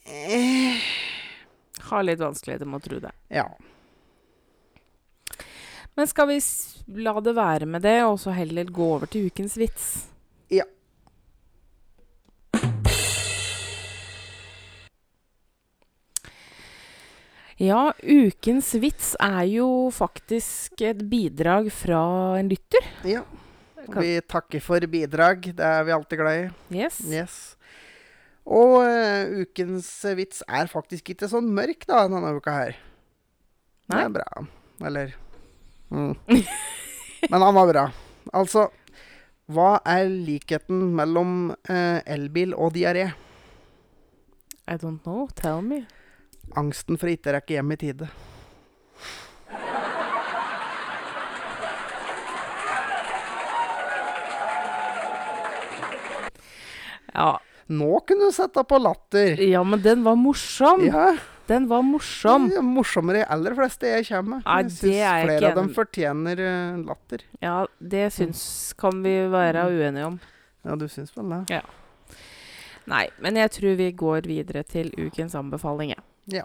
[0.06, 0.78] Eh,
[1.90, 3.12] Har litt vanskeligheter med å tro det.
[3.30, 3.48] ja.
[5.96, 6.38] Men skal vi
[7.04, 9.88] la det være med det, og så heller gå over til ukens vits?
[10.48, 10.64] Ja.
[17.60, 22.02] Ja, ukens vits er jo faktisk et bidrag fra
[22.40, 22.86] en lytter.
[23.04, 23.26] ja.
[23.88, 25.50] Kan- Vi takker for bidrag.
[25.56, 26.50] Det er vi alltid glad i.
[26.82, 27.00] Yes.
[27.08, 27.38] Yes.
[28.50, 32.78] Og uh, ukens eh, vits er faktisk ikke sånn mørk da, denne uka her.
[33.90, 34.44] Det er bra.
[34.86, 35.14] Eller
[35.94, 36.14] mm.
[37.32, 37.84] Men han var bra.
[38.34, 38.68] Altså,
[39.50, 43.10] hva er likheten mellom uh, elbil og diaré?
[44.70, 45.28] I don't know.
[45.36, 45.84] Tell me.
[46.58, 48.10] Angsten for å ikke rekke hjem i tide.
[57.14, 57.38] Ja.
[57.70, 59.38] Nå kunne du sette på latter.
[59.46, 60.86] ja, men den var morsom.
[60.88, 61.12] Ja,
[61.50, 62.48] Den var morsom.
[62.52, 64.44] Ja, er morsommere de aller fleste jeg kommer med.
[64.46, 67.24] Nei, Jeg syns er flere ikke av dem fortjener eh, latter.
[67.42, 68.44] Ja, det syns
[68.78, 70.20] kan vi være uenige om.
[70.66, 71.62] Ja, du syns vel det?
[72.90, 75.94] Nei, men jeg tror vi går videre til ukens anbefaling.
[75.96, 76.04] jeg.
[76.42, 76.44] Ja.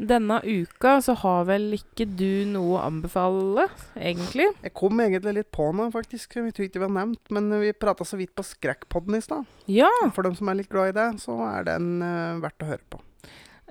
[0.00, 3.66] Denne uka så har vel ikke du noe å anbefale,
[3.98, 4.46] egentlig?
[4.64, 6.38] Jeg kom egentlig litt på noe, faktisk.
[6.40, 9.50] Vi tror ikke vi har nevnt, men vi prata så vidt på Skrekkpodden i stad.
[9.68, 9.90] Ja.
[10.16, 12.86] For dem som er litt glad i det, så er den uh, verdt å høre
[12.88, 13.02] på.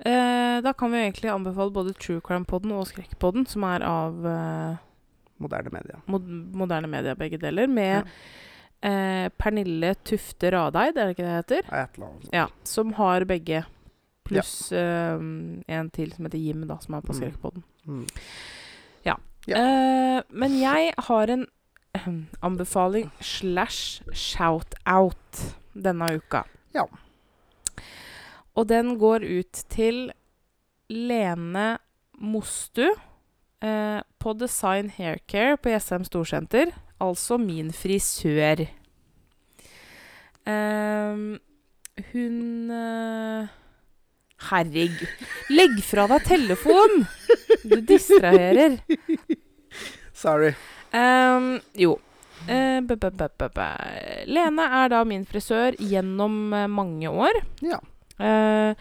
[0.00, 4.78] Eh, da kan vi egentlig anbefale både True Crime-podden og Skrekkpodden, som er av uh,
[5.40, 5.98] Moderne media.
[6.06, 8.06] mod moderne media, begge deler, med
[8.84, 11.68] eh, Pernille Tufte Radeid, er det ikke det det heter?
[11.68, 12.32] Ja, et eller annet.
[12.36, 13.64] Ja, som har begge.
[14.30, 17.20] Pluss eh, en til som heter Jim, da, som er på Mm.
[17.20, 17.64] Skrekkpodden.
[17.86, 18.06] Mm.
[19.04, 19.16] Ja.
[19.48, 21.46] Uh, men jeg har en
[22.46, 26.44] anbefaling slash shout-out denne uka.
[26.74, 26.86] Ja.
[28.54, 30.10] Og den går ut til
[30.90, 31.78] Lene
[32.20, 32.84] Mostu
[33.62, 36.74] eh, på Design Haircare på Jessheim Storsenter.
[37.00, 38.66] Altså min frisør.
[40.50, 41.38] Ehm,
[42.12, 43.48] hun eh,
[44.48, 45.26] Herregud.
[45.52, 47.06] Legg fra deg telefonen!
[47.62, 48.78] Du distraherer.
[50.16, 50.54] Sorry.
[50.92, 51.98] Um, jo.
[52.48, 53.68] Uh, b -b -b.
[54.26, 57.42] Lene er da min frisør gjennom uh, mange år.
[57.60, 57.80] Ja.
[58.20, 58.74] Uh,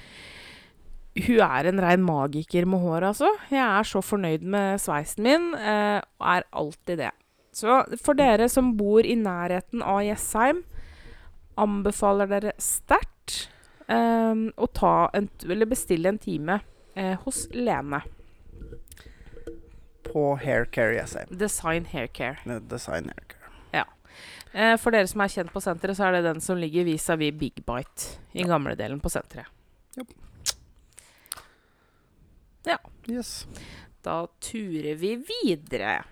[1.19, 3.29] hun er en rein magiker med hår, altså.
[3.51, 7.11] Jeg er så fornøyd med sveisen min, eh, og er alltid det.
[7.51, 10.63] Så for dere som bor i nærheten av Jessheim,
[11.59, 13.49] anbefaler dere sterkt
[13.89, 16.59] eh, å ta en, eller bestille en time
[16.95, 18.01] eh, hos Lene.
[20.09, 21.35] På Haircare SM.
[21.37, 22.59] Design Haircare.
[22.69, 23.39] Design Haircare.
[24.51, 27.37] Eh, for dere som er kjent på senteret, så er det den som ligger vis-à-vis
[27.37, 29.47] Big Bite i gamledelen på senteret.
[33.09, 33.47] Yes.
[34.05, 36.03] Da turer vi videre.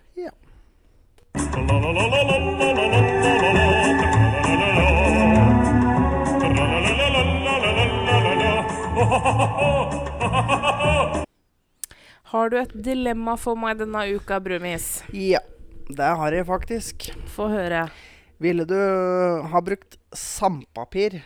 [12.28, 14.98] Har du et dilemma for meg denne uka, Brumis?
[15.16, 15.40] Ja,
[15.88, 17.08] det har jeg faktisk.
[17.32, 17.86] Få høre.
[18.38, 18.76] Ville du
[19.50, 21.22] ha brukt sandpapir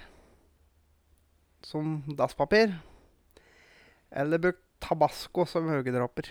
[1.66, 2.72] som dasspapir?
[4.12, 6.30] Eller brukt tabasco som øyedråper?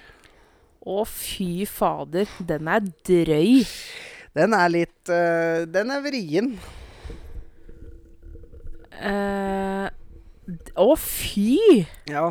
[0.82, 2.30] Å, fy fader.
[2.40, 3.62] Den er drøy.
[4.34, 6.54] Den er litt uh, Den er vrien.
[9.02, 9.91] D-
[10.80, 11.86] Å, fy!
[12.10, 12.26] Ja.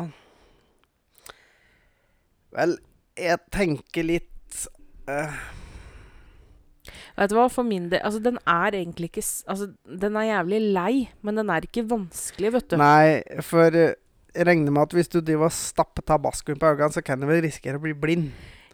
[2.51, 2.75] Vel,
[3.19, 4.67] jeg tenker litt
[5.09, 5.41] uh.
[7.17, 10.61] Vet du hva, for min del Altså, den er egentlig ikke Altså, den er jævlig
[10.75, 10.93] lei,
[11.25, 12.79] men den er ikke vanskelig, vet du.
[12.81, 13.93] Nei, for eh,
[14.31, 17.27] jeg regner med at hvis du driver og stapper tabascoen på øynene, så kan du
[17.29, 18.31] vel risikere å bli blind.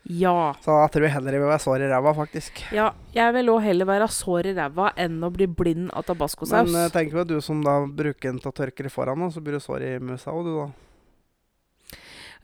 [0.07, 0.53] Ja.
[0.63, 2.61] Så da tror jeg heller jeg vil være sår i ræva, faktisk.
[2.75, 6.69] Ja, jeg vil òg heller være sår i ræva enn å bli blind av tabascosaus.
[6.71, 9.33] Men uh, tenk på du som da bruker den til å tørke det foran, og
[9.35, 10.69] så blir du sår i musa òg, du da.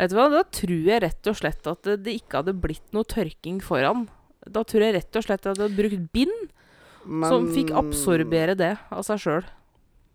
[0.01, 2.85] Vet du hva, da tror jeg rett og slett at det, det ikke hadde blitt
[2.95, 4.07] noe tørking foran.
[4.43, 6.49] Da tror jeg rett og slett at jeg hadde brukt bind
[7.29, 9.45] som fikk absorbere det av seg sjøl.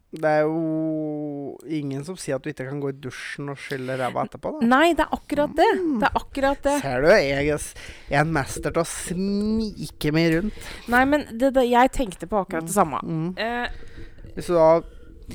[0.09, 3.99] Det er jo ingen som sier at du ikke kan gå i dusjen og skylle
[4.01, 4.69] ræva etterpå, da.
[4.71, 5.67] Nei, det er akkurat det.
[6.01, 6.77] Det er akkurat det.
[6.81, 10.71] Ser du, jeg er en mester til å snike meg rundt.
[10.89, 13.03] Nei, men det, det, jeg tenkte på akkurat det samme.
[13.05, 13.35] Mm.
[13.37, 14.71] Eh, Hvis du da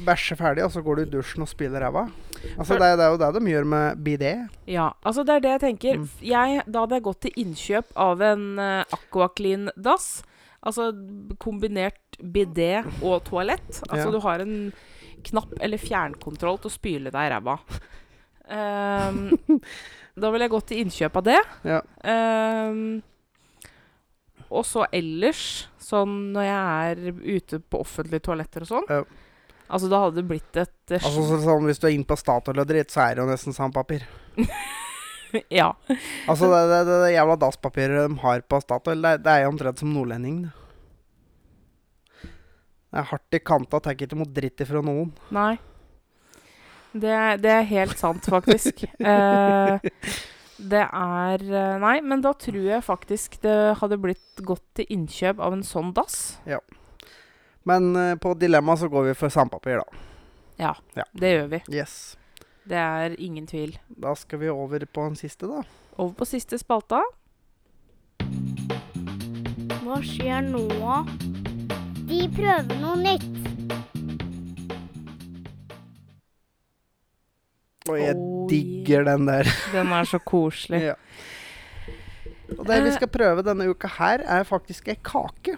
[0.07, 2.07] bæsjer ferdig, og så går du i dusjen og spyler ræva
[2.57, 4.33] Altså, det, det er jo det de gjør med bidé.
[4.67, 6.01] Ja, altså det er det jeg tenker.
[6.01, 6.09] Mm.
[6.27, 10.07] Jeg, da hadde jeg gått til innkjøp av en uh, Aquaclean-dass.
[10.63, 10.89] Altså
[11.43, 13.81] kombinert bidé og toalett.
[13.89, 14.11] Altså Ja.
[14.11, 14.57] du har en
[15.23, 17.57] knapp eller fjernkontroll til å spyle deg i ræva.
[18.43, 19.31] Um,
[20.19, 21.41] da ville jeg gått til innkjøp av det.
[21.67, 21.81] Ja.
[22.03, 23.01] Um,
[24.53, 29.03] og så ellers, sånn når jeg er ute på offentlige toaletter og sånn Ja.
[29.73, 32.59] Altså da hadde det blitt et uh, Altså, sånn, Hvis du er inne på Statoil
[32.61, 34.03] og dritt, så er det jo nesten sandpapir.
[35.59, 35.71] Ja.
[36.29, 39.51] Altså, det, det, det, det jævla dasspapiret de har på Statoil, det, det er jo
[39.53, 40.43] omtrent som nordlending.
[40.45, 40.53] det.
[42.93, 45.09] Er hardt i kanta, tar ikke imot dritt ifra noen.
[45.33, 45.55] Nei.
[46.93, 48.83] Det, det er helt sant, faktisk.
[49.01, 49.79] Eh,
[50.63, 55.41] det er eh, Nei, men da tror jeg faktisk det hadde blitt godt til innkjøp
[55.41, 56.37] av en sånn dass.
[56.47, 56.59] Ja.
[57.67, 60.03] Men eh, på dilemma så går vi for sandpapir, da.
[60.61, 61.07] Ja, Ja.
[61.17, 61.61] det gjør vi.
[61.73, 61.95] Yes.
[62.69, 63.75] Det er ingen tvil.
[63.89, 65.63] Da skal vi over på den siste, da.
[65.97, 67.01] Over på siste spalta.
[69.83, 70.63] Hva skjer nå?
[72.07, 73.29] De prøver noe nytt.
[77.89, 79.49] Og jeg Oh, digger den der.
[79.75, 80.79] Den er så koselig.
[80.87, 80.93] Ja.
[82.57, 85.57] Og det vi skal prøve denne uka her, er faktisk ei kake.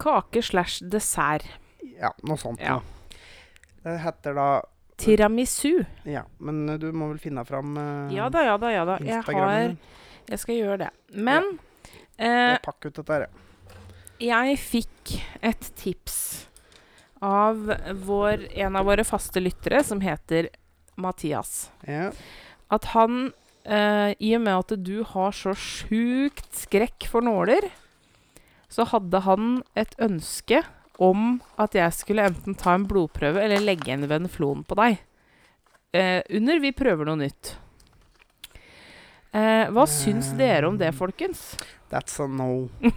[0.00, 1.46] Kake slash dessert.
[1.96, 2.60] Ja, noe sånt.
[2.60, 2.80] Ja.
[3.84, 4.48] Det heter da
[4.98, 5.84] Tiramisu.
[6.08, 8.98] Ja, men eh, du må vel finne fram uh, Ja da, ja da, ja da.
[9.04, 9.76] Jeg, har,
[10.28, 10.90] jeg skal gjøre det.
[11.14, 11.52] Men
[12.18, 13.28] eh, Jeg pakker ut dette her.
[13.28, 13.34] ja.
[14.18, 15.12] Jeg fikk
[15.46, 16.16] et tips
[17.22, 17.68] av
[18.02, 20.48] vår, en av våre faste lyttere, som heter
[20.98, 21.68] Mathias.
[21.86, 22.08] Ja.
[22.74, 23.30] At han,
[23.62, 27.70] eh, i og med at du har så sjukt skrekk for nåler,
[28.68, 30.64] så hadde han et ønske
[30.98, 34.98] om at jeg skulle enten ta en blodprøve eller legge en venflon på deg.
[35.94, 37.54] Eh, under Vi prøver noe nytt.
[39.32, 41.52] Eh, hva syns dere om det, folkens?
[41.92, 42.68] That's a no.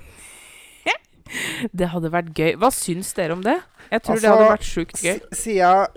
[1.71, 2.55] Det hadde vært gøy.
[2.59, 3.55] Hva syns dere om det?
[3.91, 5.19] Jeg tror det Altså, hadde vært sjukt gøy.
[5.31, 5.87] Siden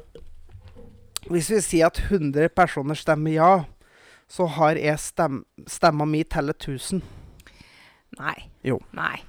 [1.32, 3.52] Hvis vi sier at 100 personer stemmer ja,
[4.28, 7.00] så har jeg stem, stemma mi tellet 1000.
[8.20, 8.36] Nei.
[8.62, 8.78] Jo.
[8.94, 9.22] Nei.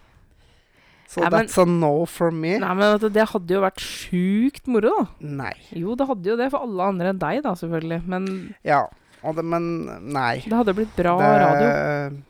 [1.16, 2.58] Så Ja, men- that's a no for me.
[2.60, 5.06] Nei, men du, det hadde jo vært sjukt moro, da.
[5.22, 5.54] Nei.
[5.72, 8.02] Jo, det hadde jo det for alle andre enn deg, da, selvfølgelig.
[8.06, 8.82] Men Ja.
[9.26, 10.44] Det, men nei.
[10.44, 12.22] det hadde blitt bra det, radio.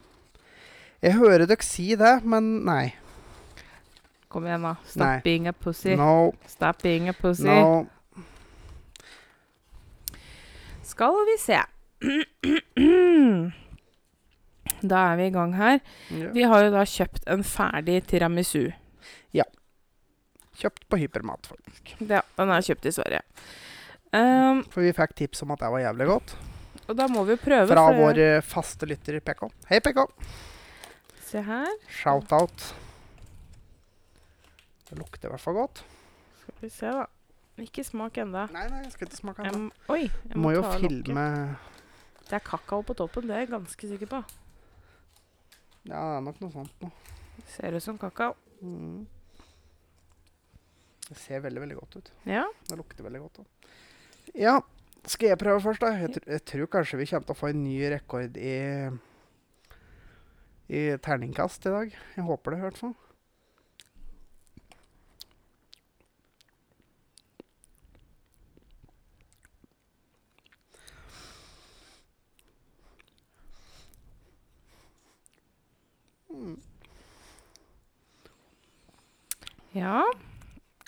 [1.03, 2.93] Jeg hører dere si det, men nei.
[4.29, 4.75] Kom igjen, da.
[4.85, 5.19] Stop Nei.
[5.23, 5.95] being a pussy.
[5.95, 7.43] No, Stop being a pussy.
[7.43, 7.87] no.
[10.83, 11.59] Skal vi se.
[14.81, 15.79] Da er vi i gang her.
[16.11, 16.31] Ja.
[16.35, 18.71] Vi har jo da kjøpt en ferdig tiramisu.
[19.33, 19.43] Ja.
[20.59, 21.95] Kjøpt på hypermat, faktisk.
[22.09, 23.21] Ja, den er kjøpt i Sverige.
[24.15, 26.35] Um, For vi fikk tips om at det var jævlig godt.
[26.87, 27.67] og da må vi jo prøve.
[27.67, 29.49] Fra for- vår faste lytter PK.
[29.69, 30.05] Hei, PK.
[31.25, 31.67] Se her.
[31.89, 32.73] Shout-out.
[34.89, 35.83] Det lukter i hvert fall godt.
[36.41, 37.05] Skal vi se, da.
[37.63, 38.45] Ikke smak enda.
[38.51, 39.69] Nei, nei, jeg skal ikke smake ennå.
[39.89, 41.25] oi, jeg Må jo ta lukken filme
[42.27, 44.19] Det er kakao på toppen, det er jeg ganske sikker på.
[45.85, 46.89] Ja, det er nok noe sånt nå.
[47.55, 48.33] Ser ut som kakao.
[48.61, 49.05] Mm.
[51.05, 52.13] Det ser veldig, veldig godt ut.
[52.25, 52.45] Ja.
[52.65, 53.67] Det lukter veldig godt òg.
[54.33, 54.55] Ja,
[55.05, 55.91] skal jeg prøve først, da?
[56.01, 58.55] Jeg, tr jeg tror kanskje vi kommer til å få en ny rekord i
[60.65, 61.97] i terningkast i dag.
[62.15, 62.95] Jeg håper det, i hvert fall.
[76.35, 76.57] Mm,
[79.75, 80.03] ja.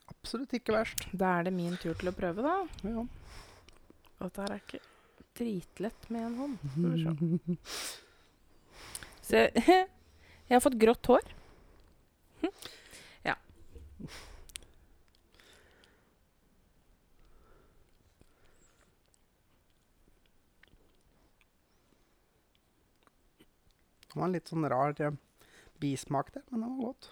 [0.07, 1.07] absolutt ikke verst.
[1.11, 2.55] Da er det min tur til å prøve, da.
[2.87, 3.03] Ja.
[4.17, 4.81] Og dette er ikke
[5.37, 6.57] dritlett med en hånd.
[6.73, 7.57] Skal vi se.
[9.27, 9.43] Se,
[10.47, 11.29] jeg har fått grått hår.
[12.41, 12.53] Hm.
[13.27, 13.35] Ja.
[24.07, 25.17] Det var en litt sånn rar eh,
[25.83, 27.11] bismak der, men det var godt.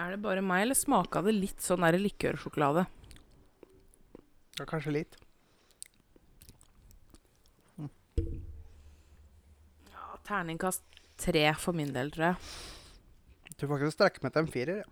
[0.00, 2.86] Er det bare meg, eller smaka det litt sånn der likørsjokolade?
[4.56, 5.18] Ja, kanskje litt.
[9.90, 10.84] Ja, terningkast
[11.20, 12.50] tre for min del, tror jeg.
[13.50, 14.82] Jeg tror faktisk jeg strekker meg til en firer.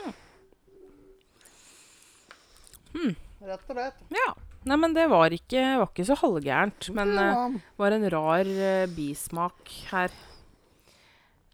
[0.00, 0.12] Ja.
[2.96, 3.14] Mm.
[3.46, 4.04] Rett og slett.
[4.16, 4.30] Ja.
[4.66, 6.88] Nei, men det var ikke, var ikke så halvgærent.
[6.96, 7.34] Men ja.
[7.78, 10.16] var en rar uh, bismak her.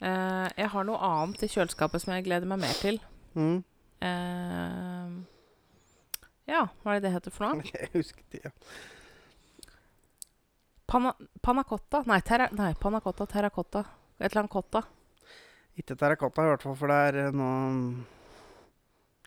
[0.02, 2.98] Eh, jeg har noe annet i kjøleskapet som jeg gleder meg mer til.
[3.38, 3.60] mm.
[4.02, 5.22] Uh,
[6.50, 7.62] ja, hva er det det heter for noe?
[7.70, 8.40] Jeg husker det.
[8.48, 8.50] Ja.
[10.90, 11.62] Panna, panna?
[12.10, 13.84] Nei, terra, nei, panacotta, terracotta.
[14.18, 14.82] Et eller annet cotta.
[15.78, 18.02] Ikke terrakotta, i hvert fall, for det er eh, noe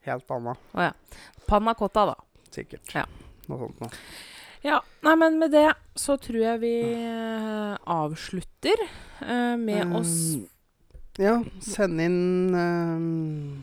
[0.06, 0.68] helt annet.
[0.76, 0.92] Å ja.
[1.48, 2.44] Panacotta, da.
[2.54, 2.92] Sikkert.
[2.94, 3.06] Ja.
[3.48, 4.04] Noe sånt noe.
[4.66, 5.68] Ja, nei, men med det
[6.00, 8.80] så tror jeg vi uh, avslutter
[9.22, 10.46] uh, med um, Mm,
[11.18, 13.62] Ja, send inn uh,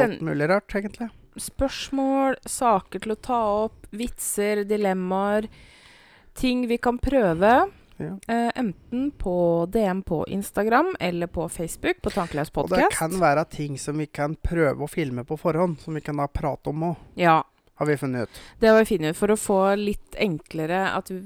[0.00, 1.10] alt mulig rart, egentlig.
[1.36, 5.48] spørsmål, saker til å ta opp, vitser, dilemmaer.
[6.36, 7.52] Ting vi kan prøve.
[8.00, 8.14] Ja.
[8.28, 13.44] Uh, enten på DM på Instagram eller på Facebook på Tankeløs Og det kan være
[13.44, 16.82] ting som vi kan prøve å filme på forhånd, som vi kan da prate om
[16.88, 17.44] òg, Ja,
[17.74, 18.40] har vi funnet ut.
[18.58, 21.20] det har vi funnet ut for å få litt enklere at vi,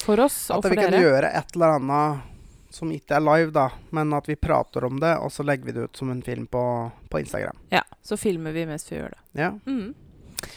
[0.00, 0.86] For oss og for dere.
[0.86, 2.33] At vi kan gjøre et eller annet
[2.74, 5.74] som ikke er live, da, men at vi prater om det, og så legger vi
[5.76, 6.62] det ut som en film på,
[7.10, 7.56] på Instagram.
[7.72, 9.22] Ja, så filmer vi mens vi gjør det.
[9.40, 9.94] Ja, Mm.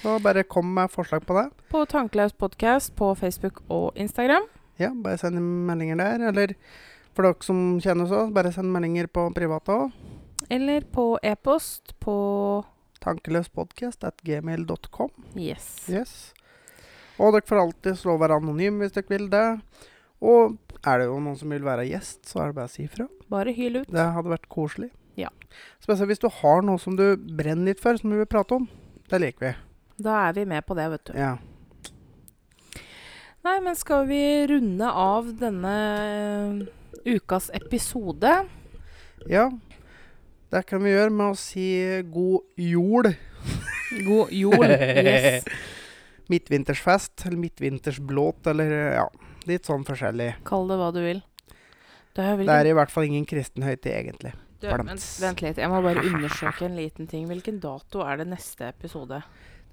[0.02, 1.46] Så bare kom med forslag på det.
[1.72, 4.44] På Tankelaus podkast på Facebook og Instagram.
[4.78, 6.26] Ja, bare send meldinger der.
[6.28, 6.54] Eller
[7.16, 9.96] for dere som kjenner oss, bare send meldinger på private òg.
[10.54, 12.18] Eller på e-post på
[13.00, 15.10] Tankeløspodkast at gmail.com.
[15.40, 15.88] Yes.
[15.90, 16.14] Yes.
[17.18, 19.46] Og dere får alltid slå å være anonym hvis dere vil det.
[20.22, 20.58] Og
[20.88, 23.06] er det jo noen som vil være gjest, så er det bare å si ifra.
[23.30, 23.92] Bare hyl ut.
[23.92, 24.90] Det hadde vært koselig.
[25.18, 25.30] Ja.
[25.84, 28.68] Spesielt hvis du har noe som du brenner litt for, som du vil prate om.
[29.10, 29.54] Det liker vi.
[30.06, 31.14] Da er vi med på det, vet du.
[31.18, 31.36] Ja.
[33.48, 34.20] Nei, men skal vi
[34.52, 38.34] runde av denne eh, ukas episode?
[39.30, 39.50] ja.
[40.48, 41.66] Det kan vi gjøre med å si
[42.08, 43.10] god jord.
[44.08, 45.44] God jord, Yes.
[46.32, 49.04] Midtvintersfest, eller midtvintersblåt, eller ja.
[49.48, 50.34] Litt sånn forskjellig.
[50.48, 51.22] Kall det hva du vil.
[52.18, 54.34] Det er, Det er i hvert fall ingen kristen høytid, egentlig.
[54.60, 57.28] du, vent, vent litt, jeg må bare undersøke en liten ting.
[57.30, 59.22] Hvilken dato er det neste episode?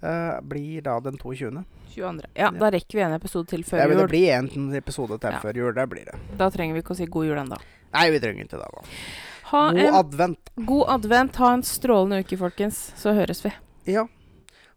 [0.04, 1.64] Det blir da den 22.
[1.94, 2.26] 22.
[2.36, 2.50] Ja, Ja.
[2.50, 3.88] da rekker vi en episode til før jul.
[3.88, 5.38] det blir bli en episode til Ja.
[5.40, 5.72] før jul.
[5.74, 6.18] Det blir det.
[6.36, 7.56] Da trenger vi ikke å si god jul ennå.
[7.94, 8.68] Nei, vi trenger ikke det.
[8.74, 8.82] da.
[9.44, 10.50] Ha God en advent.
[10.66, 11.36] god advent.
[11.36, 12.92] Ha en strålende uke, folkens.
[12.96, 13.52] Så høres vi.
[13.86, 14.04] Ja.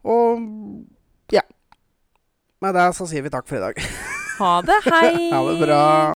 [0.06, 0.40] Og
[1.32, 1.42] ja.
[2.62, 3.76] Med det så sier vi takk for i dag.
[4.40, 4.82] Ha det.
[4.86, 5.32] Hei!
[5.34, 6.14] Ha det bra.